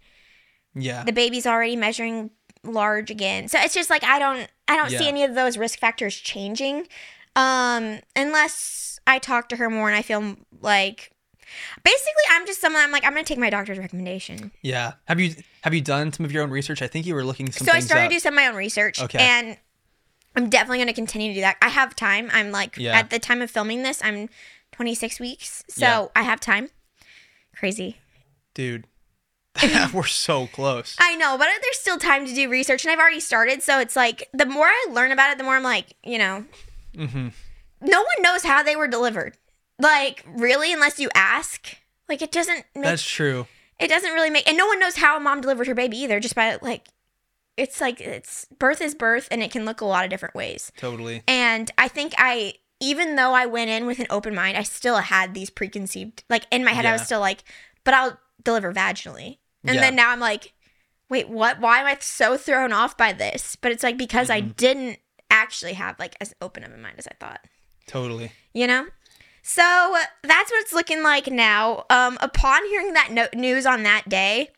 [0.75, 1.05] Yeah.
[1.05, 2.31] the baby's already measuring
[2.63, 3.49] large again.
[3.49, 6.87] So it's just like I don't I don't see any of those risk factors changing
[7.37, 11.13] um unless I talk to her more and I feel like
[11.83, 14.53] basically I'm just someone I'm like I'm to take my doctor's recommendation.
[14.63, 14.95] yeah.
[15.07, 16.83] Have you have you done some of your own research?
[16.83, 18.11] I think you were looking some so I started up.
[18.11, 19.19] to do some of my own research Okay.
[19.19, 19.57] and
[20.35, 21.57] I'm definitely to continue to do that.
[21.63, 22.29] I have time.
[22.33, 22.97] I'm like Yeah.
[22.99, 24.29] at the time of filming this I'm
[24.73, 25.65] 26 weeks.
[25.69, 26.07] So Yeah.
[26.15, 26.69] I have time.
[27.55, 27.97] Crazy.
[28.55, 28.87] Dude.
[29.95, 30.97] we're so close.
[31.01, 33.63] I know, but there's still time to do research, and I've already started.
[33.63, 36.45] So it's like the more I learn about it, the more I'm like, you know,
[36.95, 37.29] mm-hmm.
[37.81, 39.37] no one knows how they were delivered.
[39.79, 41.77] Like, really, unless you ask.
[42.09, 43.47] Like, it doesn't make That's true.
[43.79, 46.21] it doesn't really make, and no one knows how a mom delivered her baby either.
[46.21, 46.87] Just by like,
[47.57, 50.73] it's like it's birth is birth, and it can look a lot of different ways.
[50.77, 51.23] Totally.
[51.29, 54.97] And I think I, even though I went in with an open mind, I still
[54.99, 57.43] had these preconceived, like in my head, I was still like,
[57.85, 59.39] but I'll deliver vaginally.
[59.65, 59.81] And Yeah.
[59.83, 60.53] then now I'm like,
[61.11, 61.61] wait, what?
[61.61, 63.57] Why am I so thrown off by this?
[63.57, 64.51] But it's like because I Mm-hmm.
[64.57, 67.41] didn't actually have like as open of a mind as I thought,
[67.89, 68.31] Totally.
[68.55, 68.87] you know?
[69.49, 69.63] So
[70.25, 71.85] that's what it's looking like now.
[71.89, 74.49] Um, upon hearing that no- news on that day,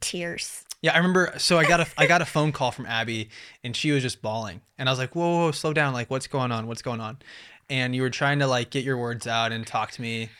[0.00, 0.64] tears.
[0.82, 1.34] Yeah, I remember.
[1.38, 3.30] So I got a I got a phone call from Abby,
[3.62, 5.92] and she was just bawling, and I was like, "Whoa, whoa, slow down!
[5.92, 6.66] Like, what's going on?
[6.66, 7.18] What's going on?"
[7.68, 10.30] And you were trying to like get your words out and talk to me.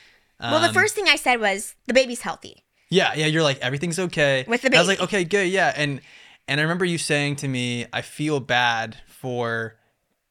[0.41, 2.65] well, the Um, first thing I said was the baby's healthy.
[2.89, 3.27] Yeah, yeah.
[3.27, 5.73] You're like everything's okay With the And I was like, okay, good, yeah.
[5.77, 6.01] And
[6.49, 9.77] and I remember you saying to me, I feel bad for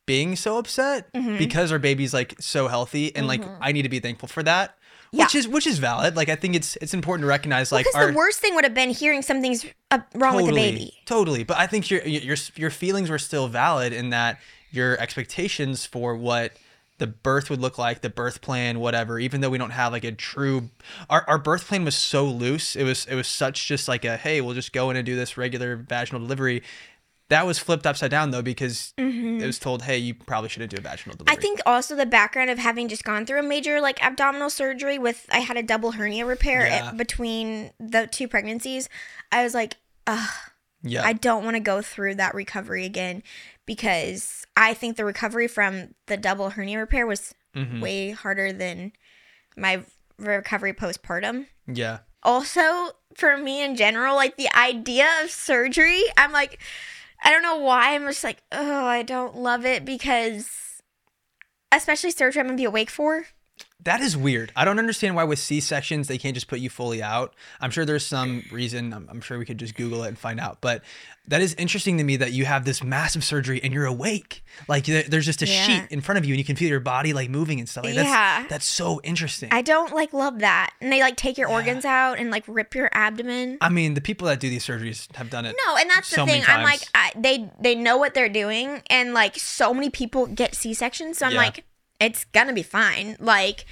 [0.10, 1.38] being so upset Mm-hmm.
[1.38, 4.76] because our baby's like so healthy, and like I need to be thankful for that.
[5.12, 6.15] Which is which is valid.
[6.15, 8.63] Like I think it's it's important to recognize like Because our the worst thing would
[8.63, 10.93] have been hearing something's uh, wrong with the baby.
[11.06, 11.43] Totally.
[11.43, 14.39] But I think your your your feelings were still valid in that
[14.72, 16.52] your expectations for what
[17.00, 20.04] the birth would look like, the birth plan, whatever, even though we don't have like
[20.04, 20.69] a true
[21.10, 22.76] our, our birth plan was so loose.
[22.76, 25.15] It was it was such just like a hey, we'll just go in and do
[25.15, 26.62] this regular vaginal delivery.
[27.30, 30.78] That was flipped upside down though because it was told, hey, you probably shouldn't do
[30.78, 31.36] a vaginal delivery.
[31.36, 31.39] Mm-hmm.
[31.39, 34.98] I think also the background of having just gone through a major like abdominal surgery
[34.98, 36.88] with I had a double hernia repair Yeah.
[36.88, 38.89] at- between the two pregnancies.
[39.32, 39.76] I was like,
[40.08, 40.30] ugh,
[40.82, 41.06] yeah.
[41.06, 43.22] I don't want to go through that recovery again
[43.65, 47.82] because I think the recovery from the double hernia repair was Mhm.
[47.82, 48.92] way harder than
[49.56, 49.84] my
[50.18, 51.46] recovery postpartum.
[51.68, 52.00] yeah.
[52.24, 56.60] also for me in general like the idea of surgery i'm like
[57.24, 60.82] i don't know why i'm just like oh i don't love it because
[61.72, 63.26] especially surgery i'm gonna be awake for
[63.84, 64.52] That is weird.
[64.58, 67.34] I don't understand why with C sections they can't just put you fully out.
[67.62, 68.94] I'm sure there's some reason.
[68.94, 70.60] I'm, I'm sure we could just Google it and find out.
[70.60, 70.84] But
[71.30, 74.44] that is interesting to me that you have this massive surgery and you're awake.
[74.68, 75.63] Like there's just a Yeah.
[75.65, 77.86] sheet in front of you and you can feel your body like moving and stuff.
[77.86, 78.46] Like, that's, Yeah.
[78.50, 79.50] That's so interesting.
[79.54, 82.76] i don't like love that and they like take your organs out and like rip
[82.76, 85.56] your abdomen I mean, the people that do these surgeries have done it.
[85.68, 86.82] no and that's so the thing i'm like.
[86.94, 91.28] I, they they know what they're doing and like so many people get c-sections so
[91.28, 91.38] i'm Yeah.
[91.38, 91.63] like
[92.00, 93.66] it's gonna be fine like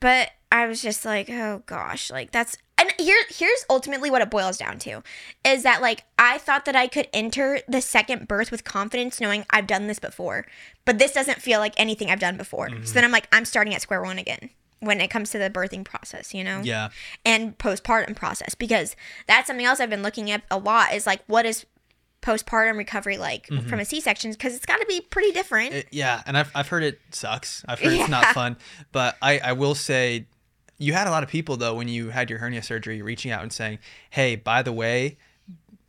[0.00, 4.30] but i was just like oh gosh like that's and here here's ultimately what it
[4.30, 5.02] boils down to
[5.44, 9.44] is that like i thought that i could enter the second birth with confidence knowing
[9.50, 10.46] i've done this before
[10.84, 12.84] but this doesn't feel like anything i've done before Mm-hmm.
[12.84, 15.48] so then i'm like i'm starting at square one again when it comes to the
[15.48, 16.90] birthing process you know Yeah.
[17.24, 21.22] and postpartum process because that's something else I've been looking at a lot is like
[21.26, 21.64] what is
[22.24, 25.70] postpartum recovery like from a C-section because it's got to be pretty different.
[25.70, 25.78] Mm-hmm.
[25.78, 27.62] It- yeah, and I've, I've heard it sucks.
[27.68, 28.56] I've heard it's not fun.
[28.92, 30.26] But I, I will say,
[30.78, 33.42] you had a lot of people though when you had your hernia surgery reaching out
[33.42, 33.78] and saying,
[34.10, 35.18] "Hey, by the way,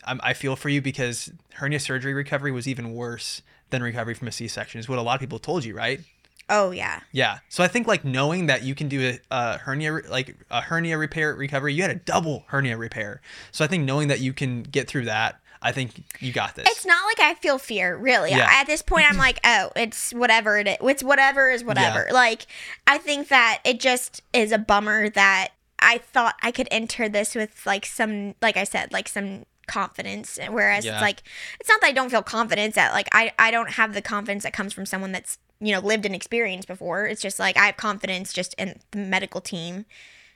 [0.06, 4.28] I'm, I feel for you because hernia surgery recovery was even worse than recovery from
[4.28, 6.02] a C-section." Is what a lot of people told you, right?
[6.48, 7.40] oh yeah, Yeah.
[7.50, 10.96] So I think like knowing that you can do a, a hernia like a hernia
[10.96, 13.22] repair recovery, you had a double hernia repair.
[13.52, 16.68] So I think knowing that you can get through that, I think you got this.
[16.70, 18.30] it's not like I feel fear really.
[18.30, 18.48] Yeah.
[18.50, 20.78] At this point, I'm like, oh, it's whatever it is.
[20.82, 22.08] It's whatever is whatever.
[22.12, 22.46] Like
[22.86, 25.50] I think that it just is a bummer that
[25.80, 30.38] I thought I could enter this with like some, like I said, like some confidence
[30.52, 30.92] whereas Yeah.
[30.94, 31.24] it's like
[31.60, 34.44] it's not that i don't feel confidence that like i i don't have the confidence
[34.44, 37.66] that comes from someone that's you know lived and experienced before it's just like i
[37.66, 39.86] have confidence just in the medical team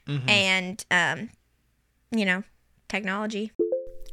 [0.08, 0.28] Mhm.
[0.28, 1.30] and um
[2.10, 2.42] you know
[2.88, 3.52] technology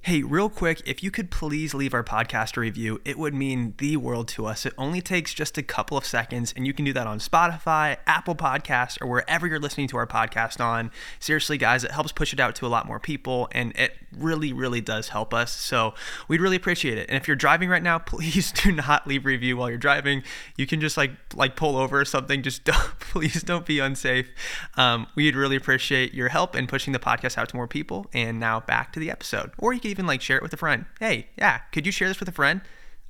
[0.07, 3.73] Hey, real quick, if you could please leave our podcast a review, it would mean
[3.77, 4.65] the world to us.
[4.65, 7.97] It only takes just a couple of seconds, and you can do that on Spotify,
[8.07, 10.91] Apple Podcasts, or wherever you're listening to our podcast on.
[11.19, 14.53] Seriously, guys, it helps push it out to a lot more people, and it really,
[14.53, 15.51] really does help us.
[15.51, 15.93] So
[16.29, 17.09] we'd really appreciate it.
[17.09, 20.23] And if you're driving right now, please do not leave review while you're driving.
[20.55, 22.43] You can just like like pull over or something.
[22.43, 24.29] Just don't, please don't be unsafe.
[24.75, 28.07] Um, we'd really appreciate your help in pushing the podcast out to more people.
[28.13, 30.57] And now back to the episode, or you can even like share it with a
[30.57, 30.85] friend.
[30.99, 32.61] Hey, yeah, could you share this with a friend?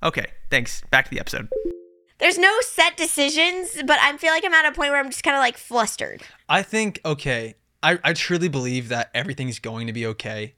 [0.01, 0.81] Okay, thanks.
[0.89, 1.49] Back to the episode.
[2.19, 5.23] there's no set decisions but i feel like i'm at a point where i'm just
[5.23, 7.55] kind of like flustered I think okay.
[7.83, 10.55] I, I truly believe that everything's going to be okay,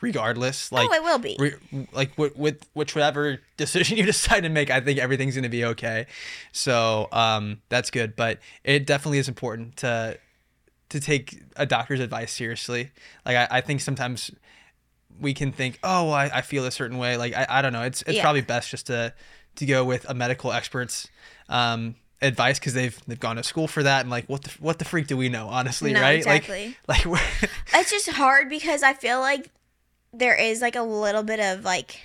[0.00, 0.70] regardless.
[0.70, 4.70] Like oh it will be re- like with, with whichever decision you decide to make,
[4.70, 6.06] I think everything's going to be okay.
[6.52, 10.18] So um, that's good, but it definitely is important to
[10.90, 12.90] to take a doctor's advice seriously.
[13.26, 14.30] Like I, I think sometimes
[15.20, 17.16] we can think, oh, well, I, I feel a certain way.
[17.16, 17.82] Like I, I don't know.
[17.82, 18.22] It's it's Yeah.
[18.22, 19.12] probably best just to
[19.56, 21.08] to go with a medical expert's
[21.48, 24.78] um, advice because they've they've gone to school for that and like what the what
[24.78, 26.76] the freak do we know honestly No, right exactly.
[26.88, 27.20] like like
[27.74, 29.50] it's just hard because i feel like
[30.14, 31.98] there is like a little bit of like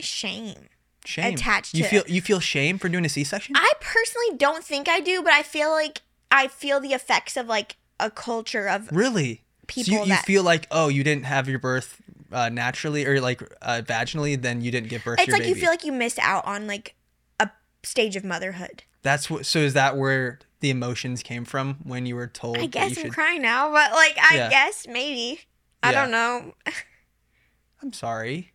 [0.00, 0.56] shame
[1.04, 2.10] shame Attached you to feel it.
[2.10, 5.42] you feel shame for doing a c-section I personally don't think I do, but I
[5.42, 9.42] feel like I feel the effects of like a culture of Really?
[9.66, 12.00] people so you, you feel like oh you didn't have your birth
[12.32, 15.70] uh, naturally or like uh, vaginally then you didn't give birth it's like you feel
[15.70, 16.94] like you missed out on like
[17.38, 17.50] a
[17.82, 18.84] stage of motherhood.
[19.02, 22.66] That's what so is that where the emotions came from when you were told I
[22.66, 24.50] guess I'm should crying now, but like I Yeah.
[24.50, 25.40] guess maybe.
[25.82, 26.02] I Yeah.
[26.02, 26.54] don't know.
[27.82, 28.52] I'm sorry.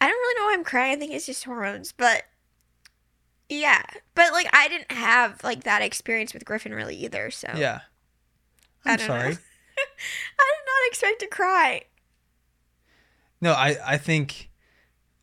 [0.00, 0.96] I don't really know why I'm crying.
[0.96, 2.22] I think it's just hormones, but
[3.48, 3.82] yeah.
[4.14, 7.80] But like I didn't have like that experience with Griffin really either, so Yeah.
[8.86, 9.14] I I'm don't know.
[9.14, 9.32] sorry.
[9.78, 11.82] I did not expect to cry.
[13.44, 14.48] No, I I think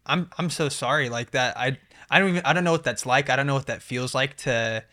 [0.05, 1.57] I'm I'm so sorry like that.
[1.57, 1.79] I
[2.11, 3.31] I don't even I don't know what that's like.
[3.31, 4.83] I don't know what that feels like to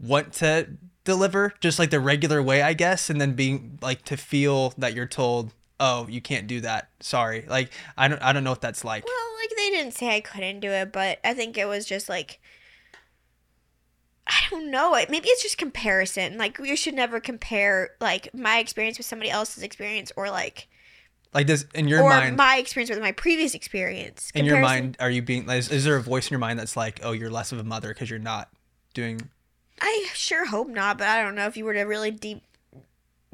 [0.00, 0.66] want to
[1.04, 4.94] deliver just like the regular way, I guess, and then being like to feel that
[4.94, 7.44] you're told, "Oh, you can't do that." Sorry.
[7.46, 9.04] Like I don't I don't know what that's like.
[9.04, 12.08] Well, like they didn't say I couldn't do it, but I think it was just
[12.08, 12.40] like
[14.26, 14.92] I don't know.
[14.92, 16.38] Maybe it's just comparison.
[16.38, 20.68] Like you should never compare like my experience with somebody else's experience or like
[21.34, 24.30] Like this in your or mind my experience with my previous experience.
[24.34, 26.76] in your mind are you being is, is there a voice in your mind that's
[26.76, 28.48] like, "Oh, you're less of a mother because you're not
[28.94, 29.28] doing
[29.80, 32.42] I sure hope not, but I don't know if you were to really deep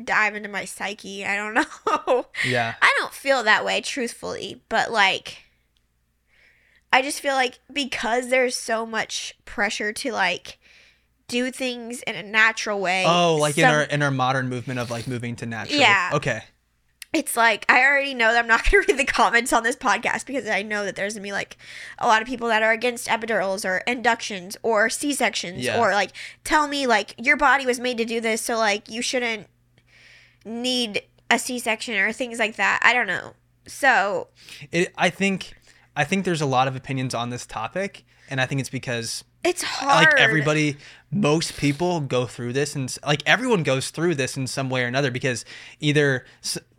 [0.02, 1.24] dive into my psyche.
[1.24, 1.54] I don't
[2.09, 2.26] know.
[2.44, 2.74] Yeah.
[2.80, 5.38] I don't feel that way, truthfully, but like,
[6.92, 10.59] I just feel like because there's so much pressure to like
[11.28, 13.04] do things in a natural way.
[13.07, 15.80] Oh, like in our in our modern movement of like moving to natural.
[15.80, 16.11] Yeah.
[16.14, 16.42] Okay.
[17.14, 19.77] It's like I already know that I'm not going to read the comments on this
[19.77, 21.57] podcast because I know that there's going to be like
[21.98, 25.79] a lot of people that are against epidurals or inductions or C-sections Yeah.
[25.81, 26.11] or like
[26.44, 29.46] tell me like your body was made to do this so like you shouldn't
[30.44, 32.81] need a C-section or things like that.
[32.83, 33.33] I don't know.
[33.66, 34.29] So,
[34.70, 35.55] It I think
[35.96, 39.24] I think there's a lot of opinions on this topic and I think it's because
[39.42, 40.07] it's uh, hard.
[40.07, 40.77] like everybody
[41.11, 44.87] most people go through this and like everyone goes through this in some way or
[44.87, 45.44] another because
[45.81, 46.24] either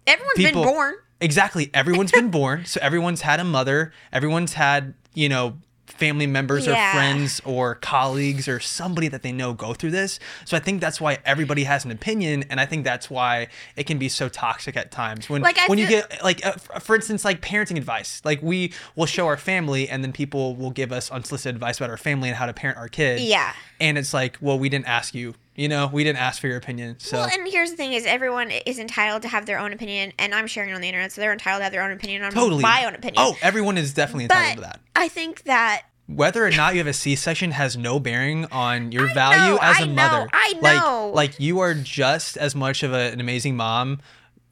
[0.07, 0.93] Everyone's people- been born.
[1.21, 1.69] exactly.
[1.73, 2.65] Everyone's been born.
[2.65, 3.93] So everyone's had a mother.
[4.11, 9.53] Everyone's had you know family members or friends or colleagues or somebody that they know
[9.53, 10.19] go through this.
[10.43, 13.85] So i think that's why everybody has an opinion and i think that's why it
[13.85, 15.29] can be so toxic at times.
[15.29, 18.21] When Like, when you get like uh, for instance like parenting advice.
[18.25, 21.91] Like we will show our family and then people will give us unsolicited advice about
[21.91, 23.21] our family and how to parent our kids.
[23.23, 23.53] Yeah.
[23.79, 26.57] And it's like well we didn't ask you you know we didn't ask for your
[26.57, 29.71] opinion so Well, and here's the thing: is everyone is entitled to have their own
[29.73, 31.91] opinion, and I'm sharing it on the internet, so they're entitled to have their own
[31.91, 33.15] opinion on totally my own opinion.
[33.25, 36.79] oh everyone is definitely entitled but to that I think that whether or not you
[36.79, 39.93] have a C-section has no bearing on your I value know, as a I know,
[39.93, 40.27] mother.
[40.31, 41.11] I Like, know.
[41.15, 44.01] like you are just as much of a, an amazing mom,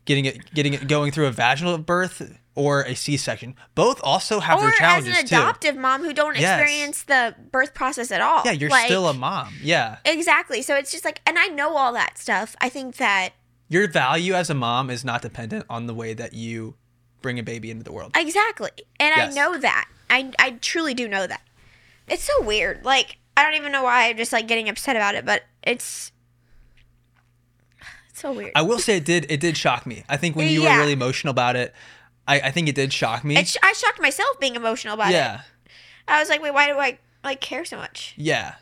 [0.05, 3.55] getting it, getting it, going through a vaginal birth or a C-section.
[3.75, 5.35] Both also have or their as challenges an too.
[5.35, 6.59] adoptive mom who don't Yes.
[6.59, 8.43] experience the birth process at all.
[8.45, 9.55] Yeah, you're Like, still a mom.
[9.61, 10.61] Yeah, exactly.
[10.61, 12.55] So it's just like, and I know all that stuff.
[12.61, 13.31] I think that
[13.69, 16.75] your value as a mom is not dependent on the way that you
[17.21, 18.11] bring a baby into the world.
[18.15, 19.31] exactly, and Yes.
[19.31, 19.87] I know that.
[20.09, 21.41] I I truly do know that.
[22.07, 22.83] It's so weird.
[22.85, 26.11] Like I don't even know why I'm just like getting upset about it, but it's
[28.09, 28.51] it's so weird.
[28.55, 30.03] I will say it did it did shock me.
[30.07, 30.73] I think when you Yeah.
[30.75, 31.73] were really emotional about it,
[32.27, 33.37] I, I think it did shock me.
[33.37, 35.13] It sh- I shocked myself being emotional about it.
[35.13, 35.41] yeah.
[36.07, 38.13] I was like, wait, why do I like care so much?
[38.17, 38.55] Yeah.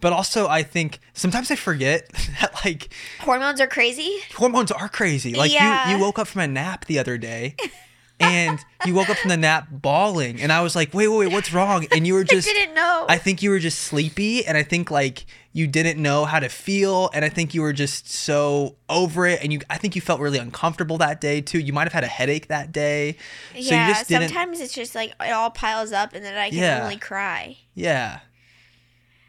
[0.00, 2.08] But also I think sometimes I forget
[2.40, 4.18] that like Hormones are crazy.
[4.36, 5.34] hormones are crazy.
[5.34, 5.90] Like Yeah.
[5.90, 7.56] you you woke up from a nap the other day
[8.20, 11.32] and you woke up from the nap bawling and I was like, "Wait, wait, wait,
[11.32, 13.06] what's wrong?" And you were just I didn't know.
[13.08, 15.24] I think you were just sleepy and I think like
[15.58, 19.42] you didn't know how to feel and I think you were just so over it
[19.42, 21.58] and you I think you felt really uncomfortable that day too.
[21.58, 23.16] You might have had a headache that day.
[23.52, 26.36] So yeah, you just didn't sometimes it's just like it all piles up and then
[26.38, 26.80] I can Yeah.
[26.84, 27.56] only cry.
[27.74, 28.20] Yeah.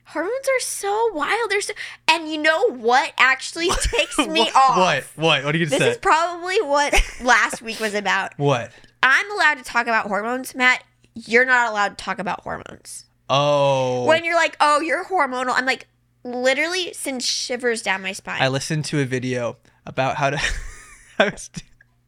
[0.06, 1.50] Hormones are so wild.
[1.52, 1.74] They're so,
[2.08, 4.78] and you know what actually takes me what, off.
[4.78, 5.04] What?
[5.16, 5.46] What?
[5.46, 5.86] What are you gonna This say?
[5.86, 8.34] This is probably what last week was about.
[8.38, 8.72] what?
[9.04, 10.84] I'm allowed to talk about hormones, Matt.
[11.14, 13.06] You're not allowed to talk about hormones.
[13.30, 14.06] Oh.
[14.06, 15.88] When you're like, "Oh, you're hormonal," I'm like,
[16.24, 18.42] literally sends shivers down my spine.
[18.42, 20.38] I listened to a video about how to
[21.20, 21.50] I was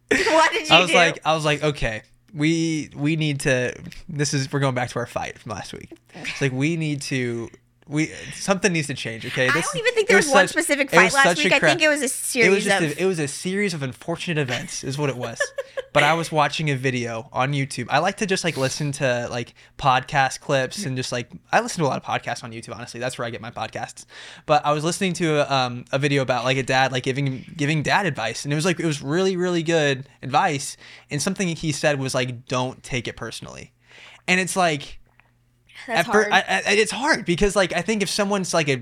[0.10, 0.96] what did you I was do?
[0.96, 2.02] like, I was like, okay,
[2.34, 3.74] we we need to.
[4.10, 5.92] This is we're going back to our fight from last week.
[6.14, 7.50] It's like we need to.
[7.92, 9.26] We something needs to change.
[9.26, 11.52] Okay, I don't even think there was, one such- specific fight last week.
[11.52, 12.48] I think it was a series.
[12.48, 12.98] It was just of.
[12.98, 15.42] a, it was a series of unfortunate events, is what it was.
[15.92, 17.88] but I was watching a video on YouTube.
[17.90, 21.82] I like to just like listen to like podcast clips and just like I listen
[21.82, 22.74] to a lot of podcasts on YouTube.
[22.74, 24.06] Honestly, that's where I get my podcasts.
[24.46, 27.46] But I was listening to a, um, a video about like a dad like giving
[27.58, 30.78] giving dad advice, and it was like it was really really good advice.
[31.10, 33.74] And something he said was like, "Don't take it personally,"
[34.30, 35.01] and it's like
[35.88, 36.28] That's hard.
[36.32, 38.82] I, I, it's hard because like I think if someone's like a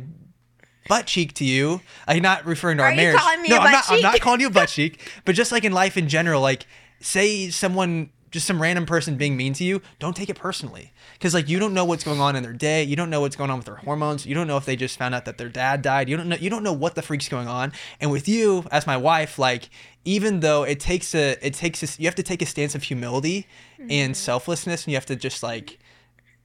[0.88, 3.20] butt cheek to you, I'm not referring to Are our marriage.
[3.20, 3.86] calling me no, a I'm not.
[3.90, 6.66] I'm not calling you a butt cheek, but just like in life in general, like
[7.02, 10.94] say someone just some random person being mean to you, don't take it personally.
[11.14, 13.36] Because like you don't know what's going on in their day, you don't know what's
[13.36, 15.50] going on with their hormones, you don't know if they just found out that their
[15.50, 17.72] dad died, you don't know you don't know what the freak's going on.
[18.00, 19.70] And with you, as my wife, like
[20.06, 22.84] even though it takes a it takes a, you have to take a stance of
[22.84, 23.48] humility
[23.78, 24.14] and mm-hmm.
[24.14, 25.80] selflessness, and you have to just like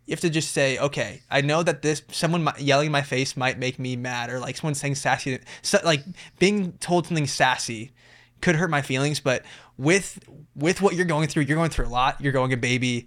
[0.06, 3.36] you have to just say, okay, I know that this someone yelling in my face
[3.36, 6.02] might make me mad, or like someone saying sassy, so, like
[6.38, 7.92] being told something sassy
[8.40, 9.20] could hurt my feelings.
[9.20, 9.44] But
[9.78, 10.18] with
[10.54, 12.20] with what you're going through, you're going through a lot.
[12.20, 13.06] You're going a baby.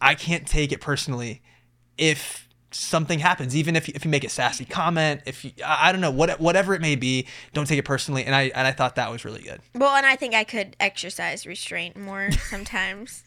[0.00, 1.42] I can't take it personally
[1.96, 5.88] if something happens, even if you, if you make a sassy comment, if you, I
[5.88, 8.24] I don't know what whatever it may be, don't take it personally.
[8.24, 9.60] And I and I thought that was really good.
[9.74, 13.24] Well, and I think I could exercise restraint more sometimes.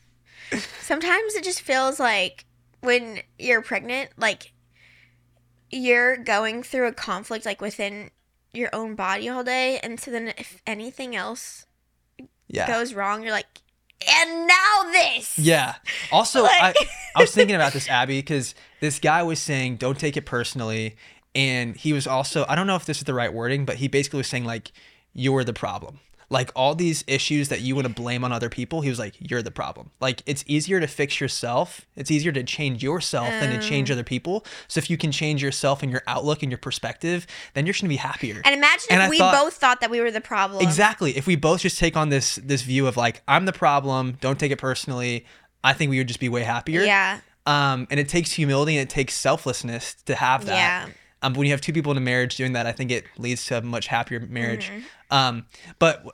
[0.79, 2.45] sometimes it just feels like
[2.81, 4.53] when you're pregnant, like
[5.71, 8.09] you're going through a conflict like within
[8.53, 11.65] your own body all day, and so then if anything else
[12.47, 12.67] Yeah.
[12.67, 13.45] goes wrong, you're like,
[14.17, 15.37] and now this.
[15.37, 15.75] Yeah.
[16.11, 16.73] Also, I,
[17.15, 20.95] I was thinking about this, Abby, because this guy was saying, don't take it personally.
[21.35, 23.87] And he was also, I don't know if this is the right wording, but he
[23.87, 24.71] basically was saying, like,
[25.13, 25.99] you're the problem.
[26.29, 29.15] Like, all these issues that you want to blame on other people, he was like,
[29.19, 29.89] you're the problem.
[29.99, 31.87] Like, it's easier to fix yourself.
[31.95, 33.61] It's easier to change yourself than to Oh.
[33.67, 34.45] change other people.
[34.67, 37.25] So, if you can change yourself and your outlook and your perspective,
[37.55, 38.41] then you're going to be happier.
[38.45, 40.61] And imagine And if I we thought- both thought that we were the problem.
[40.61, 41.17] Exactly.
[41.17, 44.39] If we both just take on this this view of like I'm the problem, don't
[44.39, 45.25] take it personally,
[45.63, 46.83] I think we would just be way happier.
[46.83, 47.21] Yeah.
[47.47, 50.55] Um, and it takes humility and it takes selflessness to have that.
[50.55, 50.93] Yeah.
[51.21, 53.45] Um, when you have two people in a marriage doing that, I think it leads
[53.47, 54.69] to a much happier marriage.
[54.69, 55.13] Mm-hmm.
[55.15, 55.45] Um,
[55.79, 56.05] but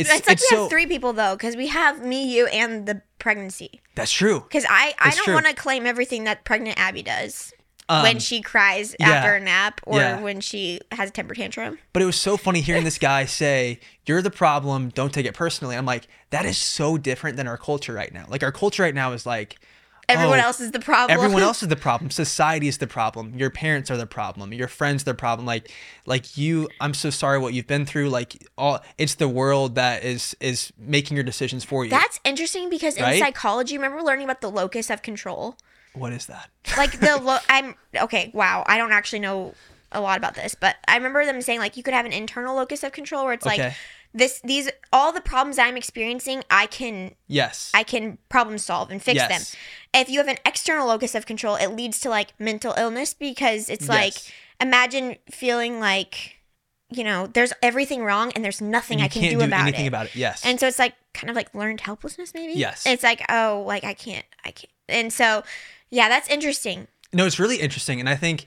[0.00, 2.46] it's It's like it's we so have three people though, because we have me, you,
[2.48, 3.80] and the pregnancy.
[3.94, 4.40] that's true.
[4.40, 7.52] Because I, I That's don't want to claim everything that pregnant Abby does
[7.88, 9.10] Um, when she cries yeah.
[9.10, 10.20] after a nap or Yeah.
[10.20, 11.78] when she has a temper tantrum.
[11.92, 14.90] But it was so funny hearing this guy say, "You're the problem.
[14.90, 18.26] Don't take it personally." I'm like, that is so different than our culture right now.
[18.28, 19.56] Like our culture right now is like,
[20.08, 21.16] Everyone oh, else is the problem.
[21.16, 24.68] everyone else is the problem society is the problem your parents are the problem your
[24.68, 25.70] friends are the problem like
[26.06, 30.02] like you i'm so sorry what you've been through like all it's the world that
[30.04, 33.20] is is making your decisions for you That's interesting because in Right?
[33.20, 35.56] psychology, remember learning about the locus of control?
[35.92, 38.30] what is that Like the lo- I'm okay.
[38.32, 39.54] Wow, I don't actually know
[39.90, 42.54] a lot about this, but I remember them saying like you could have an internal
[42.56, 43.74] locus of control where it's like Okay.
[44.18, 49.02] This these all the problems I'm experiencing, I can yes I can problem solve and
[49.02, 49.28] fix Yes.
[49.28, 50.00] them.
[50.02, 53.68] If you have an external locus of control, it leads to like mental illness because
[53.70, 54.14] it's like
[54.60, 56.36] imagine feeling like
[56.90, 59.84] you know there's everything wrong and there's nothing And I can can't do, about anything
[59.84, 59.88] it.
[59.88, 62.54] about it yes And so it's like kind of like learned helplessness maybe.
[62.54, 62.84] Yes.
[62.86, 64.72] It's like oh like I can't I can't.
[64.88, 65.42] And so
[65.90, 66.86] yeah, that's interesting.
[67.12, 68.44] no it's really interesting and i think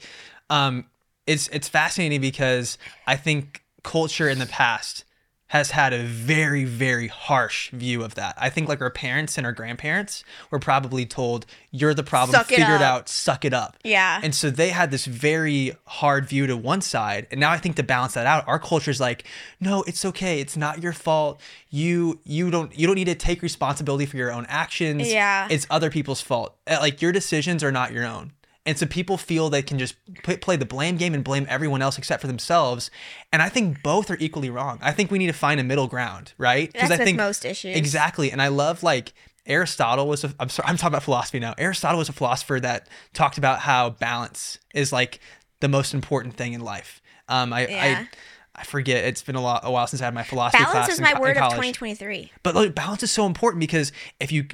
[0.49, 0.85] um
[1.27, 5.03] it's it's fascinating because i think culture in the past
[5.51, 9.45] has had a very very harsh view of that i think like our parents and
[9.45, 13.53] our grandparents were probably told you're the problem Suck figure it up." out suck it
[13.53, 14.19] up Yeah.
[14.23, 17.27] And so they had this very hard view to one side.
[17.31, 19.25] And now I think to balance that out, our culture is like,
[19.59, 20.39] no, it's okay.
[20.39, 21.39] It's not your fault.
[21.69, 25.11] You you don't you don't need to take responsibility for your own actions.
[25.11, 25.47] Yeah.
[25.49, 26.55] It's other people's fault.
[26.67, 28.31] Uh, Like your decisions are not your own.
[28.65, 31.81] And so people feel they can just play, play the blame game and blame everyone
[31.81, 32.91] else except for themselves.
[33.33, 34.77] And I think both are equally wrong.
[34.81, 36.71] I think we need to find a middle ground, right?
[36.73, 37.75] That's I think most issues.
[37.75, 38.31] Exactly.
[38.31, 39.13] And I love like
[39.47, 41.55] Aristotle was a, I'm sorry I'm talking about philosophy now.
[41.57, 45.19] Aristotle was a philosopher that talked about how balance is like
[45.59, 47.01] the most important thing in life.
[47.27, 48.05] Um I Yeah.
[48.05, 48.07] I
[48.53, 50.93] I forget it's been a lot a while since I had my philosophy class Balance
[50.93, 52.31] is my in word of 2023.
[52.43, 54.45] But like, balance is so important because if you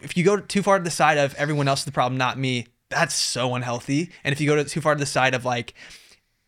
[0.00, 2.38] if you go too far to the side of everyone else is the problem, not
[2.38, 4.10] me, that's so unhealthy.
[4.24, 5.74] And if you go to, too far to the side of like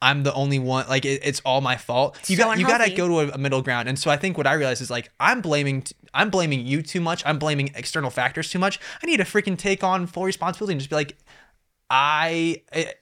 [0.00, 2.18] I'm the only one, like it, it's all my fault.
[2.28, 3.88] You So got you got to go to a, a middle ground.
[3.88, 6.82] And so I think what I realized is like I'm blaming t- I'm blaming you
[6.82, 7.22] too much.
[7.24, 8.80] I'm blaming external factors too much.
[9.02, 11.16] I need to freaking take on full responsibility and just be like
[11.88, 12.62] I.
[12.72, 12.92] I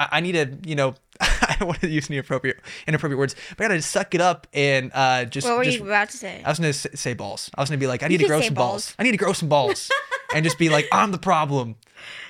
[0.00, 3.64] I need to, you know, I don't want to use any appropriate, inappropriate words, but
[3.64, 6.40] I gotta suck it up and uh, just, What were just you about to say?
[6.44, 7.50] I was gonna say balls.
[7.56, 8.70] I was gonna be like, I need to grow some balls.
[8.86, 8.94] balls.
[8.96, 9.90] I need to grow some balls,
[10.34, 11.76] and just be like, I'm the problem.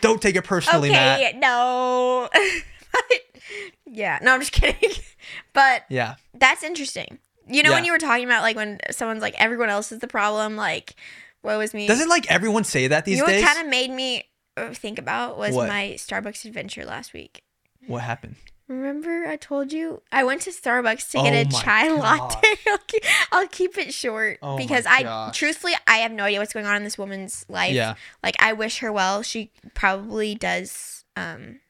[0.00, 1.36] Don't take it personally, okay, Matt.
[1.36, 2.28] no.
[3.86, 4.90] yeah, no, I'm just kidding.
[5.52, 7.18] but Yeah, that's interesting.
[7.50, 10.06] You know when you were talking about like when someone's like everyone else is the
[10.08, 10.94] problem, like
[11.40, 11.86] what was me?
[11.86, 13.42] doesn't like everyone say that these you know days?
[13.42, 14.24] what kind of made me
[14.58, 15.66] uh, think about was What?
[15.68, 17.42] my Starbucks adventure last week.
[17.86, 18.36] what happened?
[18.68, 22.00] Remember I told you I went to Starbucks to Oh get a chai gosh.
[22.00, 22.48] latte.
[22.68, 25.36] I'll keep, I'll keep it short Oh because I gosh.
[25.38, 27.74] truthfully I have no idea what's going on in this woman's life.
[27.74, 27.94] Yeah.
[28.22, 29.22] Like I wish her well.
[29.22, 31.60] She probably does um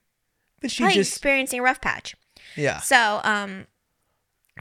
[0.61, 2.17] But she probably just, experiencing a rough patch.
[2.57, 3.67] yeah, So, um,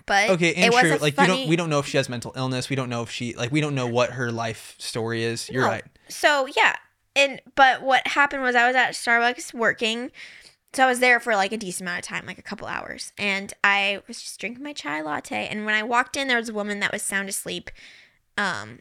[0.06, 0.98] But Okay, and it was true.
[0.98, 2.70] Like funny, you don't we don't know if she has mental illness.
[2.70, 5.50] We don't know if she like we don't know what her life story is.
[5.50, 5.70] You're No.
[5.70, 5.84] right.
[6.08, 6.76] So yeah,
[7.16, 10.12] and but what happened was I was at Starbucks working,
[10.74, 13.14] so I was there for like a decent amount of time, like a couple hours,
[13.18, 15.48] and I was just drinking my chai latte.
[15.48, 17.72] And when I walked in, there was a woman that was sound asleep,
[18.38, 18.80] um,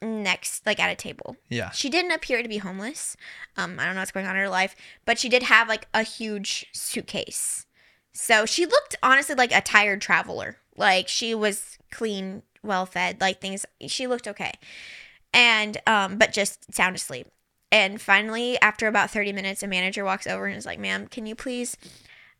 [0.00, 1.36] next like at a table.
[1.48, 1.70] Yeah.
[1.70, 3.16] She didn't appear to be homeless.
[3.56, 5.86] Um, I don't know what's going on in her life, but she did have like
[5.92, 7.66] a huge suitcase.
[8.12, 10.56] So she looked honestly like a tired traveler.
[10.76, 13.66] Like she was clean, well fed, like things.
[13.86, 14.52] She looked okay,
[15.34, 17.28] and um, but just sound asleep.
[17.70, 21.26] And finally, after about thirty minutes, a manager walks over and is like, "Ma'am, can
[21.26, 21.76] you please,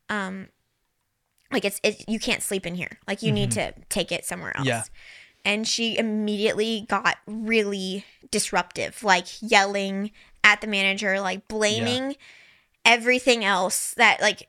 [0.09, 0.49] um,
[1.53, 2.99] like it's it, you can't sleep in here.
[3.07, 4.83] Like you need to take it somewhere else." Yeah.
[5.45, 10.11] and she immediately got really disruptive, like yelling
[10.45, 12.17] at the manager, like blaming
[12.85, 14.49] everything else that like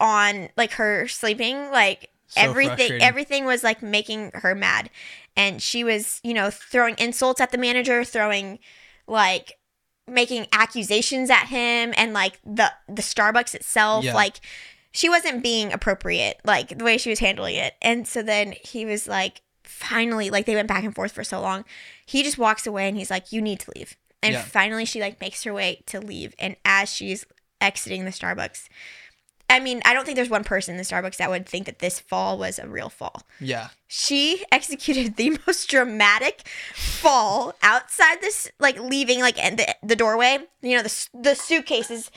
[0.00, 4.90] on like her sleeping, like So everything everything was like making her mad.
[5.36, 8.58] And she was, you know, throwing insults at the manager, throwing
[9.06, 9.58] like
[10.06, 14.14] making accusations at him and like the the Starbucks itself, Yeah.
[14.14, 14.40] like
[14.92, 17.74] she wasn't being appropriate, like the way she was handling it.
[17.82, 21.40] And so then he was like, finally, like they went back and forth for so
[21.40, 21.64] long.
[22.06, 23.96] He just walks away and he's like, You need to leave.
[24.22, 24.42] And Yeah.
[24.42, 26.34] finally she like makes her way to leave.
[26.38, 27.26] And as she's
[27.60, 28.68] exiting the Starbucks,
[29.50, 31.78] I mean, I don't think there's one person in the Starbucks that would think that
[31.78, 33.22] this fall was a real fall.
[33.40, 33.68] Yeah.
[33.86, 40.38] She executed the most dramatic fall outside this, like leaving, like the, the doorway.
[40.62, 42.10] You know, the, the suitcase is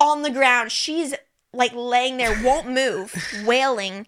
[0.00, 0.72] on the ground.
[0.72, 1.14] She's
[1.52, 4.06] like laying there, won't move, wailing.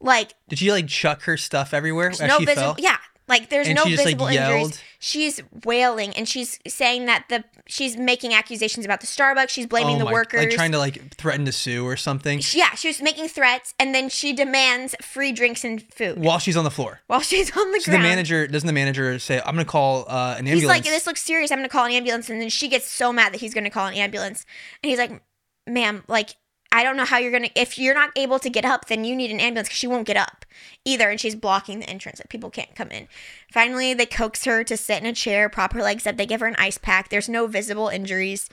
[0.00, 2.76] Like, Did she like chuck her stuff everywhere no she visible, fell?
[2.78, 2.98] yeah.
[3.26, 4.80] Like there's And no just, like, visible injuries.
[4.98, 9.48] She's wailing and she's saying that the she's making accusations about the Starbucks.
[9.48, 10.40] She's blaming Oh the my- workers.
[10.40, 13.72] Like trying to like threaten to sue or something She- yeah, she was making threats,
[13.78, 17.00] and then she demands free drinks and food while she's on the floor.
[17.06, 20.32] while she's on the So the manager doesn't the manager say, "I'm gonna call uh,
[20.38, 20.60] an ambulance"?
[20.60, 21.50] he's like, "This looks serious.
[21.50, 23.86] I'm gonna call an ambulance." And then she gets so mad that he's gonna call
[23.86, 24.44] an ambulance,
[24.82, 25.22] and he's like,
[25.66, 26.36] "Ma'am, like."
[26.74, 27.50] I don't know how you're gonna.
[27.54, 30.06] If you're not able to get up, then you need an ambulance because she won't
[30.06, 30.44] get up
[30.84, 32.18] either, and she's blocking the entrance.
[32.18, 33.06] That people can't come in.
[33.52, 36.16] Finally, they coax her to sit in a chair, prop her legs up.
[36.16, 37.10] They give her an ice pack.
[37.10, 38.50] There's no visible injuries,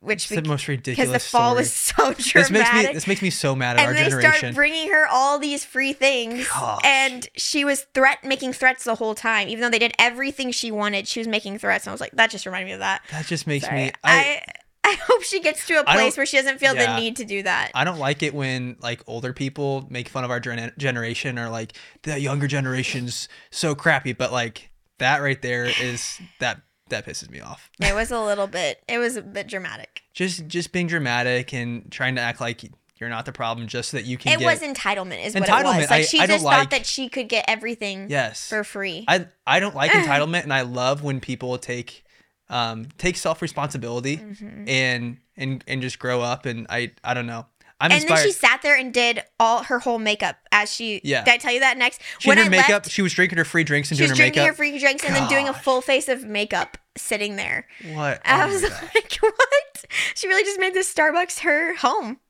[0.00, 1.08] which It's the most ridiculous.
[1.10, 1.60] because the fall story.
[1.60, 2.48] was so dramatic.
[2.48, 4.32] This makes me this makes me so mad at and our they generation.
[4.38, 6.80] start bringing her all these free things Gosh.
[6.84, 10.70] and she was threat making threats the whole time even though they did everything she
[10.72, 13.02] wanted she was making threats and i was like that just reminded me of that
[13.12, 13.76] that just makes Sorry.
[13.84, 13.92] me.
[14.02, 14.42] I, I,
[14.92, 16.94] I hope she gets to a place where she doesn't feel yeah.
[16.96, 20.24] the need to do that I don't like it when like older people make fun
[20.24, 24.12] of our gen- generation or like the younger generation's so crappy.
[24.12, 27.70] But like that right there is that that pisses me off.
[27.80, 31.90] it was a little bit it was a bit dramatic Just just being dramatic and
[31.90, 32.62] trying to act like
[32.98, 34.46] you're not the problem just so that you can get it get.
[34.46, 37.08] was entitlement is what it was like I- she I just like- thought that she
[37.08, 38.48] could get everything yes.
[38.48, 42.04] for free I I don't like entitlement, and I love when people take
[42.52, 44.68] um take self responsibility Mm-hmm.
[44.68, 46.46] and and and just grow up.
[46.46, 47.46] And I I don't know.
[47.80, 48.18] I'm and inspired.
[48.18, 51.24] then she sat there and did all her whole makeup as she Yeah.
[51.24, 52.68] did i tell you that next she did her I makeup.
[52.68, 54.24] left, she was drinking her free drinks and doing her makeup.
[54.24, 57.34] she was drinking her free drinks and then doing a full face of makeup sitting
[57.34, 58.20] there what?
[58.24, 58.62] I Oh was
[58.94, 59.84] like, what?
[60.14, 62.20] She really just made this Starbucks her home,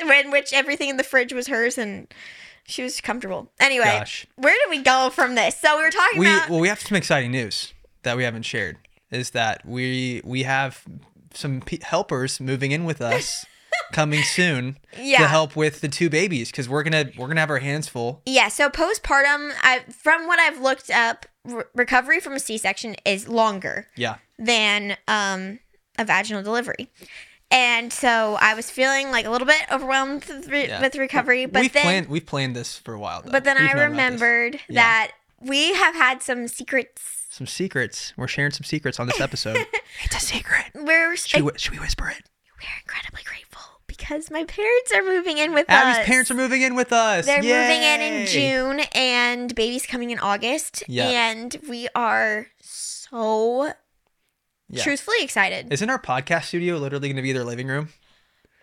[0.00, 2.06] in which everything in the fridge was hers and
[2.66, 3.52] she was comfortable.
[3.60, 4.26] Anyway, Gosh.
[4.36, 5.60] where did we go from this?
[5.60, 6.48] So we were talking we about.
[6.48, 8.78] well we have some exciting news that we haven't shared.
[9.14, 10.82] Is that we we have
[11.32, 13.44] some pe helpers moving in with us
[13.92, 17.58] coming soon to help with the two babies because we're gonna we're gonna have our
[17.58, 18.22] hands full.
[18.26, 22.94] yeah, so postpartum, I, from what I've looked up, re- recovery from a C section
[23.04, 24.16] is longer Yeah.
[24.38, 25.58] than um,
[25.98, 26.90] a vaginal delivery.
[27.50, 30.80] And so I was feeling like a little bit overwhelmed with, re- Yeah.
[30.80, 33.22] with recovery, but we've then planned we've planned this for a while.
[33.22, 33.30] Though.
[33.32, 33.90] but then We've I known about this.
[33.90, 34.74] remembered Yeah.
[34.82, 38.12] that we have had some secrets some secrets.
[38.16, 39.56] We're sharing some secrets on this episode.
[40.04, 40.66] it's a secret.
[40.74, 42.22] We're Should we, should we whisper it?
[42.60, 45.96] we're incredibly grateful because my parents are moving in with Abby's us.
[45.98, 47.26] Abby's parents are moving in with us.
[47.26, 50.82] They're moving in in June, and baby's coming in August.
[50.88, 51.08] Yeah.
[51.08, 53.72] And we are so
[54.70, 54.82] Yeah.
[54.82, 55.72] truthfully excited.
[55.72, 57.90] Isn't our podcast studio literally going to be their living room?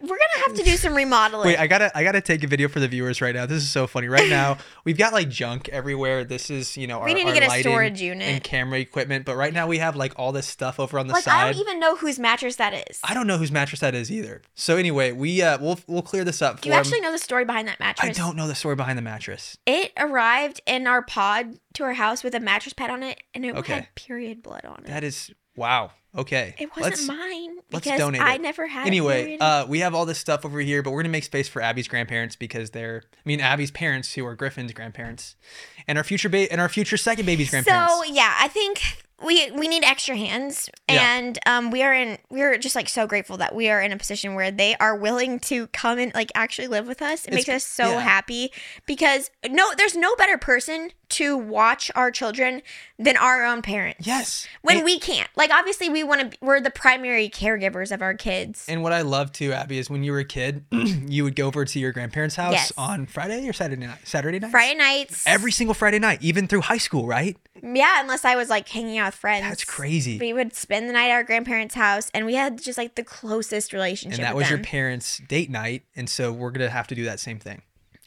[0.01, 1.47] We're gonna have to do some remodeling.
[1.47, 3.45] Wait, I gotta, I gotta take a video for the viewers right now.
[3.45, 4.07] This is so funny.
[4.07, 6.23] Right now, we've got like junk everywhere.
[6.23, 8.27] This is, you know, our, We need to get a storage unit.
[8.27, 9.25] and camera equipment.
[9.25, 11.59] But right now, we have like all this stuff over on the like I don't
[11.61, 12.99] even know whose mattress that is.
[13.03, 14.41] I don't know whose mattress that is either.
[14.55, 16.61] So anyway, we uh, we'll we'll clear this up.
[16.61, 18.09] do you actually know the story behind that mattress?
[18.09, 19.57] I don't know the story behind the mattress.
[19.65, 23.45] It arrived in our pod to our house with a mattress pad on it, and
[23.45, 23.73] it Okay.
[23.73, 24.87] had period blood on it.
[24.87, 25.91] That is Wow.
[26.15, 26.55] Okay.
[26.59, 28.41] It wasn't Let's- mine let's because donate I it.
[28.41, 28.85] never had.
[28.85, 31.61] Anyway, uh, we have all this stuff over here, but we're gonna make space for
[31.61, 35.35] Abby's grandparents because they're, I mean, Abby's parents who are Griffin's grandparents,
[35.87, 37.93] and our future ba- and our future second baby's grandparents.
[37.93, 38.81] So yeah, I think
[39.23, 41.15] we we need extra hands, Yeah.
[41.17, 43.97] and um, we are in we're just like so grateful that we are in a
[43.97, 47.23] position where they are willing to come and like actually live with us.
[47.23, 47.99] It It's- makes us so yeah.
[48.01, 48.51] happy
[48.85, 52.61] because no, there's no better person to watch our children
[52.99, 54.05] than our own parents.
[54.05, 54.47] yes.
[54.61, 56.37] When and, we can't, like, obviously, we want to.
[56.41, 58.65] We're the primary caregivers of our kids.
[58.69, 61.47] and what I love too, Abby, is when you were a kid, you would go
[61.47, 62.73] over to your grandparents' house Yes.
[62.77, 63.99] on Friday or Saturday night.
[64.03, 64.51] Saturday night.
[64.51, 67.37] Friday nights, Every single Friday night, even through high school, right?
[67.63, 69.45] yeah, unless I was like hanging out with friends.
[69.47, 70.17] That's crazy.
[70.19, 73.03] We would spend the night at our grandparents' house, and we had just like the
[73.03, 74.19] closest relationship.
[74.19, 77.19] and that was your parents' date night, and so we're gonna have to do that
[77.19, 77.61] same thing.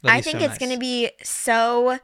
[0.06, 0.58] I think so it's nice.
[0.58, 1.98] gonna be so.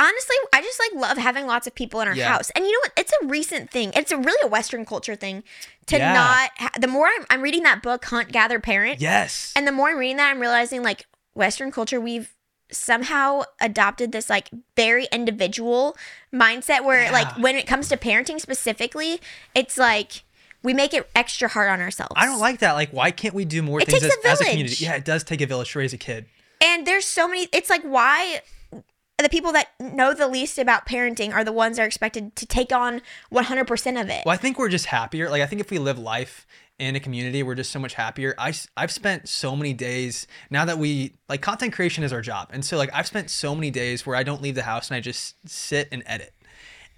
[0.00, 2.28] Honestly, I just like love having lots of people in our Yeah.
[2.28, 2.92] house, and you know what?
[2.96, 3.92] It's a recent thing.
[3.94, 5.44] It's a really a Western culture thing
[5.86, 6.12] to Yeah.
[6.12, 6.50] not.
[6.58, 9.52] Ha- the more I'm, I'm reading that book, Hunt, Gather, Parent, Yes.
[9.54, 12.30] and the more I'm reading that, I'm realizing like Western culture, we've
[12.72, 15.96] somehow adopted this like very individual
[16.32, 19.20] mindset where like when it comes to parenting specifically,
[19.54, 20.24] it's like
[20.64, 22.14] we make it extra hard on ourselves.
[22.16, 22.72] I don't like that.
[22.72, 24.84] Like, why can't we do more It things takes as, a as a community?
[24.84, 26.26] Yeah, it does take a village to raise a kid.
[26.60, 27.48] And there's so many.
[27.52, 28.40] It's like why
[29.24, 32.44] the people that know the least about parenting are the ones that are expected to
[32.44, 33.00] take on
[33.32, 34.22] 100% of it.
[34.26, 35.30] Well, I think we're just happier.
[35.30, 36.46] Like, I think if we live life
[36.78, 38.34] in a community, we're just so much happier.
[38.36, 42.50] I, I've spent so many days now that we like content creation is our job.
[42.52, 44.96] And so, like, I've spent so many days where I don't leave the house and
[44.96, 46.34] I just sit and edit.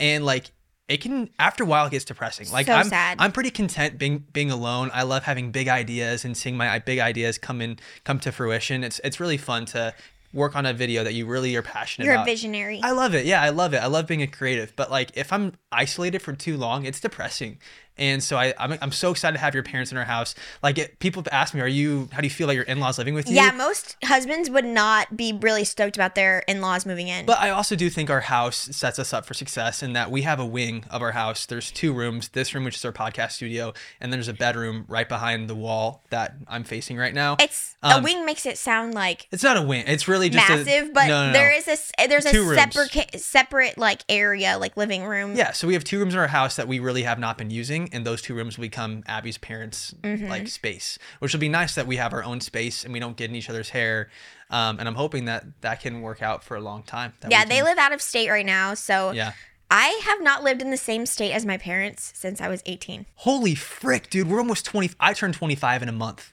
[0.01, 0.51] And like,
[0.89, 2.51] it can after a while it gets depressing.
[2.51, 3.19] Like So I'm sad.
[3.21, 4.91] I'm pretty content being being alone.
[4.95, 8.85] I love having big ideas and seeing my big ideas come in come to fruition.
[8.85, 9.95] It's it's really fun to
[10.37, 12.81] work on a video that you really are passionate You're a visionary.
[12.83, 13.27] I love it.
[13.27, 13.79] Yeah, I love it.
[13.79, 14.77] I love being a creative.
[14.77, 17.59] But like, if I'm isolated for too long, it's depressing.
[17.99, 20.35] And so I, I'm, I'm so excited to have your parents in our house.
[20.63, 22.09] Like, it, people have asked me, "Are you?
[22.13, 25.17] How do you feel about your in-laws living with you?" yeah, most husbands would not
[25.17, 27.27] be really stoked about their in-laws moving in.
[27.27, 30.23] But I also do think our house sets us up for success in that we
[30.23, 31.47] have a wing of our house.
[31.47, 32.29] There's two rooms.
[32.29, 36.05] This room, which is our podcast studio, and there's a bedroom right behind the wall
[36.11, 37.37] that I'm facing right now.
[37.41, 39.85] it's a um, wing makes it sound like It's not a wing.
[39.87, 41.33] It's really just a- massive, but no, no, no.
[41.33, 42.61] there is a there's a Two rooms.
[42.75, 45.37] separate separate like area like living room.
[45.37, 47.51] Yeah, so we have two rooms in our house that we really have not been
[47.51, 50.29] using, and those two rooms will become Abby's parents' Mm-hmm.
[50.29, 53.17] like space, which will be nice that we have our own space and we don't
[53.17, 54.11] get in each other's hair.
[54.51, 57.15] Um, and I'm hoping that that can work out for a long time.
[57.21, 59.33] that Yeah, we they live out of state right now, so Yeah.
[59.71, 63.07] I have not lived in the same state as my parents since I was 18.
[63.17, 64.29] Holy frick, dude!
[64.31, 64.91] We're almost 20.
[65.01, 66.33] I turned 25 in a month.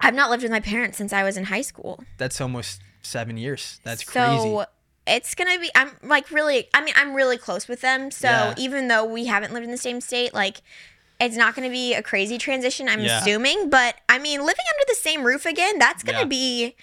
[0.00, 2.04] I've not lived with my parents since I was in high school.
[2.16, 3.80] That's almost seven years.
[3.82, 4.70] That's so crazy.
[5.06, 5.70] It's gonna be.
[5.74, 6.68] I'm like really.
[6.74, 8.10] I mean, I'm really close with them.
[8.10, 8.54] So Yeah.
[8.56, 10.62] even though we haven't lived in the same state, like.
[11.22, 13.18] It's not going to be a crazy transition, I'm Yeah.
[13.18, 13.68] assuming.
[13.68, 16.24] But I mean, living under the same roof again, that's going to Yeah.
[16.24, 16.76] be.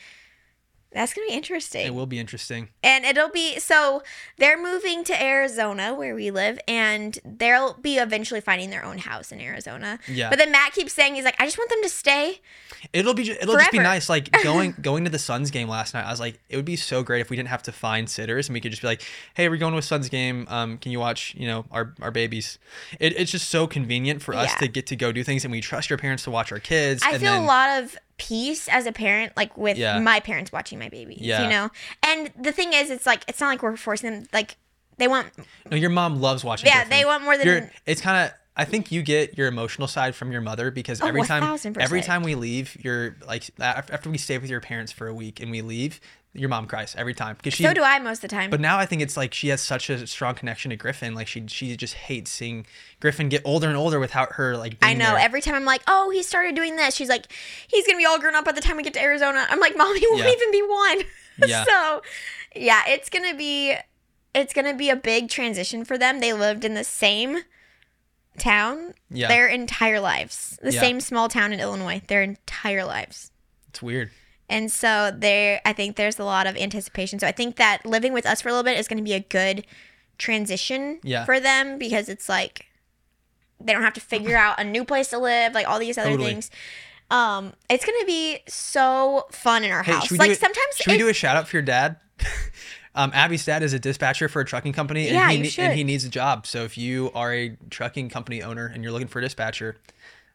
[0.98, 1.86] That's to be interesting.
[1.86, 2.70] It will be interesting.
[2.82, 4.02] And it'll be so
[4.38, 9.32] they're moving to Arizona where we live, and they'll be eventually finding their own house
[9.32, 10.00] in Arizona.
[10.08, 10.30] Yeah.
[10.30, 12.42] But then Matt keeps saying he's like, I just want them to stay.
[12.94, 13.30] It'll be.
[13.30, 14.10] It'll just be nice.
[14.10, 16.04] Like going going to the Suns game last night.
[16.06, 18.50] I was like, it would be so great if we didn't have to find sitters
[18.50, 19.04] and we could just be like,
[19.36, 20.48] hey, we're going to a Suns game.
[20.50, 21.36] Um, can you watch?
[21.38, 22.58] You know, our our babies.
[23.00, 24.58] It, it's just so convenient for us Yeah.
[24.58, 27.04] to get to go do things, and we trust your parents to watch our kids.
[27.04, 30.00] I and feel then, a lot of peace as a parent, like with Yeah.
[30.00, 31.22] my parents watching my babies.
[31.22, 31.44] Yeah.
[31.44, 31.70] You know?
[32.04, 34.58] And the thing is, it's like it's not like we're forcing them like
[34.98, 35.28] they want
[35.70, 36.68] No, your mom loves watching.
[36.68, 38.34] Yeah, they want more than- You're- it's kind of.
[38.60, 42.02] I think you get your emotional side from your mother because Oh, every time every
[42.02, 45.52] time we leave, you're like after we stay with your parents for a week and
[45.52, 46.00] we leave,
[46.38, 48.50] your mom cries every time because she so do I most of the time.
[48.50, 51.16] But now I think it's like she has such a strong connection to Griffin.
[51.16, 52.66] Like she she just hates seeing
[53.00, 54.78] Griffin get older and older without her like.
[54.82, 55.12] I know.
[55.12, 55.20] there.
[55.20, 56.96] Every time I'm like, oh, he started doing this.
[56.96, 57.26] She's like,
[57.68, 59.46] he's gonna be all grown up by the time we get to Arizona.
[59.50, 60.32] I'm like, mom, he won't Yeah.
[60.32, 61.02] even be one.
[61.46, 61.66] Yeah.
[61.66, 62.02] so,
[62.56, 63.76] yeah, it's gonna be,
[64.34, 66.20] it's gonna be a big transition for them.
[66.20, 67.40] They lived in the same
[68.40, 69.28] town Yeah.
[69.28, 70.80] their entire lives, the Yeah.
[70.80, 73.32] same small town in Illinois, their entire lives.
[73.70, 74.12] It's weird.
[74.50, 77.20] And so there, I think there's a lot of anticipation.
[77.20, 79.14] So I think that living with us for a little bit is going to be
[79.14, 79.66] a good
[80.18, 81.26] transition Yeah.
[81.26, 82.66] for them because it's like
[83.60, 86.12] they don't have to figure out a new place to live, like all these other
[86.12, 86.30] Totally.
[86.32, 86.52] things.
[87.10, 90.12] Um, it's gonna be so fun in our Hey, house.
[90.12, 91.96] Like it, sometimes, should we do a shout out for your dad?
[92.96, 95.64] um, Abby's dad is a dispatcher for a trucking company, and Yeah, he you should.
[95.66, 96.46] and he needs a job.
[96.46, 99.78] So if you are a trucking company owner and you're looking for a dispatcher,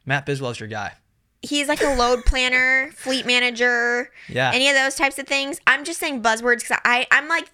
[0.06, 0.94] Matt Biswell's your guy.
[1.42, 4.50] He's like a load planner, fleet manager, Yeah.
[4.54, 5.60] any of those types of things.
[5.66, 7.50] I'm just saying buzzwords because I I'm like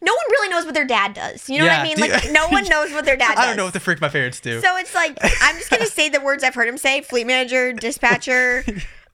[0.00, 1.48] no one really knows what their dad does.
[1.48, 1.96] You know what I mean?
[1.96, 3.38] do- Like no one knows what their dad does.
[3.38, 4.60] I don't know what the freak my parents do.
[4.60, 7.72] So it's like I'm just gonna say the words I've heard him say: fleet manager,
[7.72, 8.64] dispatcher.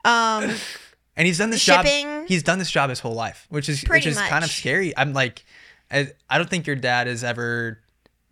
[0.05, 0.51] Um,
[1.17, 2.07] and he's done this shipping.
[2.07, 2.27] job.
[2.29, 4.97] He's done this job his whole life, which is Pretty which is kind of scary.
[4.97, 5.45] I'm like,
[5.91, 7.79] I, I don't think your dad has ever.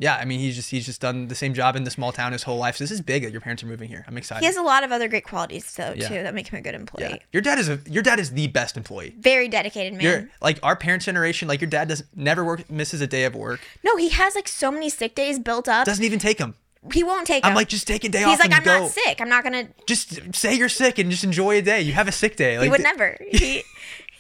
[0.01, 2.33] Yeah, I mean, he's just he's just done the same job in the small town
[2.33, 2.77] his whole life.
[2.77, 4.05] So this is big that your parents are moving here.
[4.07, 4.41] I'm excited.
[4.41, 6.09] he has a lot of other great qualities though Yeah.
[6.09, 7.09] too that make him a good employee.
[7.11, 7.17] yeah.
[7.33, 9.15] Your dad is a your dad is the best employee.
[9.19, 10.03] Very dedicated man.
[10.03, 11.49] You're like our parents' generation.
[11.49, 13.61] Like your dad does never work misses a day of work.
[13.83, 15.85] no, he has like so many sick days built up.
[15.85, 16.55] Doesn't even take them.
[16.93, 17.45] he won't take.
[17.45, 17.57] I'm them.
[17.57, 18.79] like, just take a day he's off He's like, I'm go.
[18.85, 19.21] not sick.
[19.21, 19.67] I'm not gonna.
[19.87, 21.81] Just say you're sick and just enjoy a day.
[21.81, 22.57] You have a sick day.
[22.57, 23.19] Like He would never.
[23.33, 23.65] He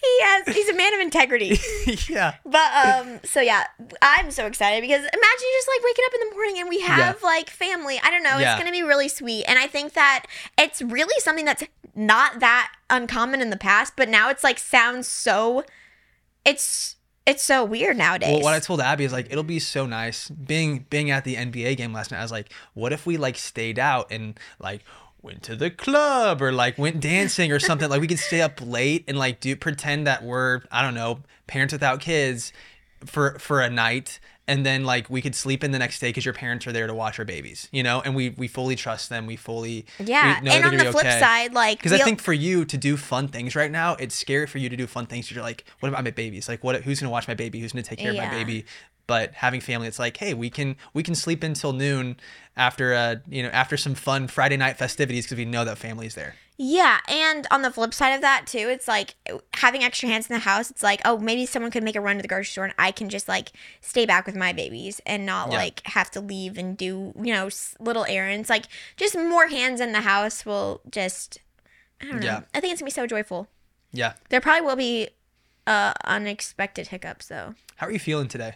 [0.00, 0.54] he has.
[0.54, 1.58] He's a man of integrity.
[2.08, 2.34] yeah.
[2.44, 3.64] But um, so yeah,
[4.02, 7.22] I'm so excited because imagine just like waking up in the morning and we have
[7.22, 8.00] like family.
[8.02, 8.52] I don't know, Yeah.
[8.54, 10.26] it's gonna be really sweet, and I think that
[10.58, 15.08] it's really something that's not that uncommon in the past, but now it's like sounds
[15.08, 15.64] so.
[16.44, 16.96] It's
[17.26, 18.30] it's so weird nowadays.
[18.32, 21.34] Well, what I told Abby is like it'll be so nice being being at the
[21.34, 22.18] NBA game last night.
[22.20, 24.82] I was like, what if we like stayed out and like
[25.22, 27.88] went to the club or like went dancing or something?
[27.88, 31.20] like we could stay up late and like do pretend that we're I don't know
[31.46, 32.52] parents without kids
[33.04, 34.20] for for a night.
[34.46, 36.86] And then like we could sleep in the next day because your parents are there
[36.86, 39.26] to watch our babies, you know, and we we fully trust them.
[39.26, 41.20] We fully yeah, we know and on the flip okay.
[41.20, 44.46] side, like Because I think for you to do fun things right now, it's scary
[44.46, 46.48] for you to do fun things You're like, what about my babies?
[46.48, 46.82] Like, what?
[46.82, 47.60] Who's gonna watch my baby?
[47.60, 48.64] Who's gonna take care of my baby?
[49.08, 52.16] But having family, it's like, hey, we can we can sleep until noon
[52.56, 56.14] after uh you know after some fun Friday night festivities because we know that family's
[56.14, 56.36] there.
[56.60, 59.14] Yeah, and on the flip side of that too, it's like
[59.54, 60.70] having extra hands in the house.
[60.72, 62.90] It's like, oh, maybe someone could make a run to the grocery store, and I
[62.90, 65.56] can just like stay back with my babies and not Yeah.
[65.58, 67.48] like have to leave and do you know
[67.80, 68.50] little errands.
[68.50, 68.64] Like
[68.96, 71.38] just more hands in the house will just,
[72.02, 72.26] I don't know.
[72.26, 72.40] Yeah.
[72.52, 73.48] I think it's gonna be so joyful.
[73.92, 74.14] Yeah.
[74.28, 75.08] There probably will be
[75.66, 77.54] uh unexpected hiccups though.
[77.76, 78.54] How are you feeling today?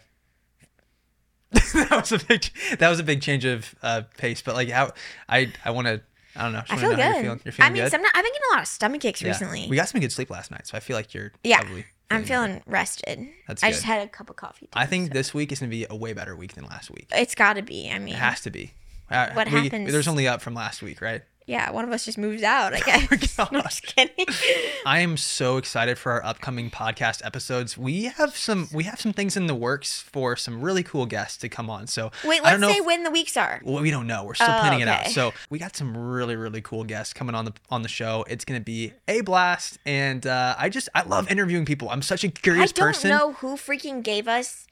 [1.75, 2.45] that was a big
[2.79, 4.93] that was a big change of uh, pace, but like how
[5.29, 6.01] I I want to
[6.35, 6.63] I don't know.
[6.71, 7.05] I feel know good.
[7.05, 7.41] You're feeling.
[7.45, 7.91] You're feeling I mean, good.
[7.91, 9.29] sometimes I've been getting a lot of stomach aches Yeah.
[9.29, 9.67] recently.
[9.69, 12.25] We got some good sleep last night, so I feel like you're yeah, probably I'm
[12.25, 13.29] feeling feeling rested.
[13.47, 13.73] That's I good.
[13.75, 14.69] just had a cup of coffee.
[14.73, 17.09] I think so- this week is gonna be a way better week than last week.
[17.13, 17.91] it's got to be.
[17.91, 18.73] I mean, It has to be.
[19.11, 21.21] Uh, What we- happens- There's only up from last week, right?
[21.45, 22.73] Yeah, one of us just moves out.
[22.73, 23.37] I guess.
[23.39, 24.27] Oh my no, just kidding.
[24.87, 27.77] I am so excited for our upcoming podcast episodes.
[27.77, 31.37] We have some we have some things in the works for some really cool guests
[31.39, 31.89] to come on.
[31.89, 33.61] So Wait, I don't let's know say if- when the weeks are.
[33.65, 34.23] well, we don't know.
[34.25, 35.09] We're still Oh, planning it out.
[35.09, 38.25] So we got some really really cool guests coming on the on the show.
[38.29, 41.91] It's gonna be a blast, and uh, I just I love interviewing people.
[41.91, 43.11] I'm such a curious person.
[43.11, 43.43] I don't person.
[43.43, 44.69] know who freaking gave us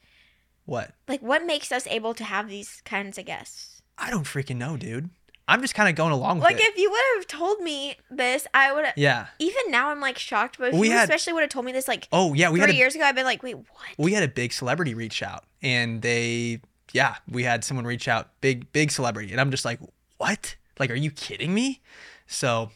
[0.65, 0.93] What?
[1.09, 3.81] like what makes us able to have these kinds of guests.
[3.97, 5.09] I don't freaking know, dude.
[5.47, 6.53] I'm just kind of going along with it.
[6.53, 6.67] Like it.
[6.69, 8.85] if you would have told me this, I would.
[8.85, 9.27] have yeah.
[9.39, 10.57] Even now, I'm like shocked.
[10.59, 12.59] But if We you had- especially would have told me this like Oh yeah, we
[12.59, 13.65] three had a, years ago, I've been like, wait, what?
[13.97, 16.61] we had a big celebrity reach out and they
[16.93, 19.79] yeah we had someone reach out big big celebrity and i'm just like
[20.17, 21.79] what like are you kidding me
[22.27, 22.69] so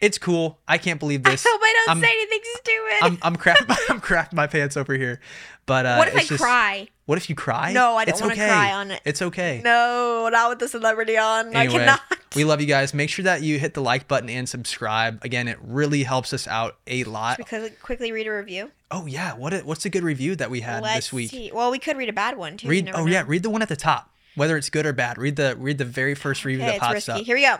[0.00, 1.44] it's cool i can't believe this.
[1.46, 2.98] I hope I don't I'm- say anything stupid.
[3.02, 3.58] i'm i'm crap
[3.90, 5.20] i'm crapping my pants over here
[5.66, 6.88] but uh what if I just- cry?
[7.06, 8.48] what if you cry No, I don't wanna okay.
[8.48, 9.00] cry on it.
[9.04, 11.54] it's okay No, not with the celebrity on.
[11.54, 12.00] I cannot.
[12.34, 15.48] we love you guys make sure that you hit the like button and subscribe again
[15.48, 18.70] it really helps us out a lot Because quickly read a review.
[18.90, 21.50] oh yeah what a, what's a good review that we had Let's this week see.
[21.52, 22.68] Well, we could read a bad one too.
[22.68, 23.10] Read oh know.
[23.10, 24.10] yeah, read the one at the top.
[24.34, 25.16] Whether it's good or bad.
[25.16, 27.12] Read the read the very first review Okay, that it's pops risky.
[27.12, 27.20] up.
[27.26, 27.56] Here we go.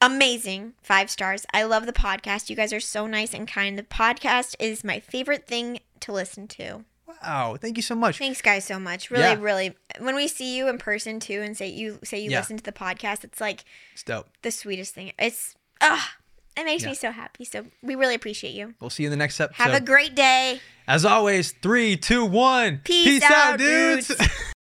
[0.00, 0.74] Amazing.
[0.82, 1.44] Five stars.
[1.52, 2.48] I love the podcast.
[2.50, 3.78] You guys are so nice and kind.
[3.78, 6.84] The podcast is my favorite thing to listen to.
[7.22, 8.18] Wow, thank you so much.
[8.18, 9.10] Thanks guys so much.
[9.10, 9.36] Really, Yeah.
[9.40, 12.40] really when we see you in person too and say you say you Yeah.
[12.40, 14.28] listen to the podcast, it's like It's dope.
[14.42, 15.12] the sweetest thing.
[15.18, 16.14] It's ah
[16.56, 16.90] it makes Yeah.
[16.90, 17.44] me so happy.
[17.44, 18.74] So we really appreciate you.
[18.80, 19.62] We'll see you in the next episode.
[19.62, 20.60] Have a great day.
[20.86, 22.80] As always, three, two, one.
[22.84, 24.12] Peace out, dudes.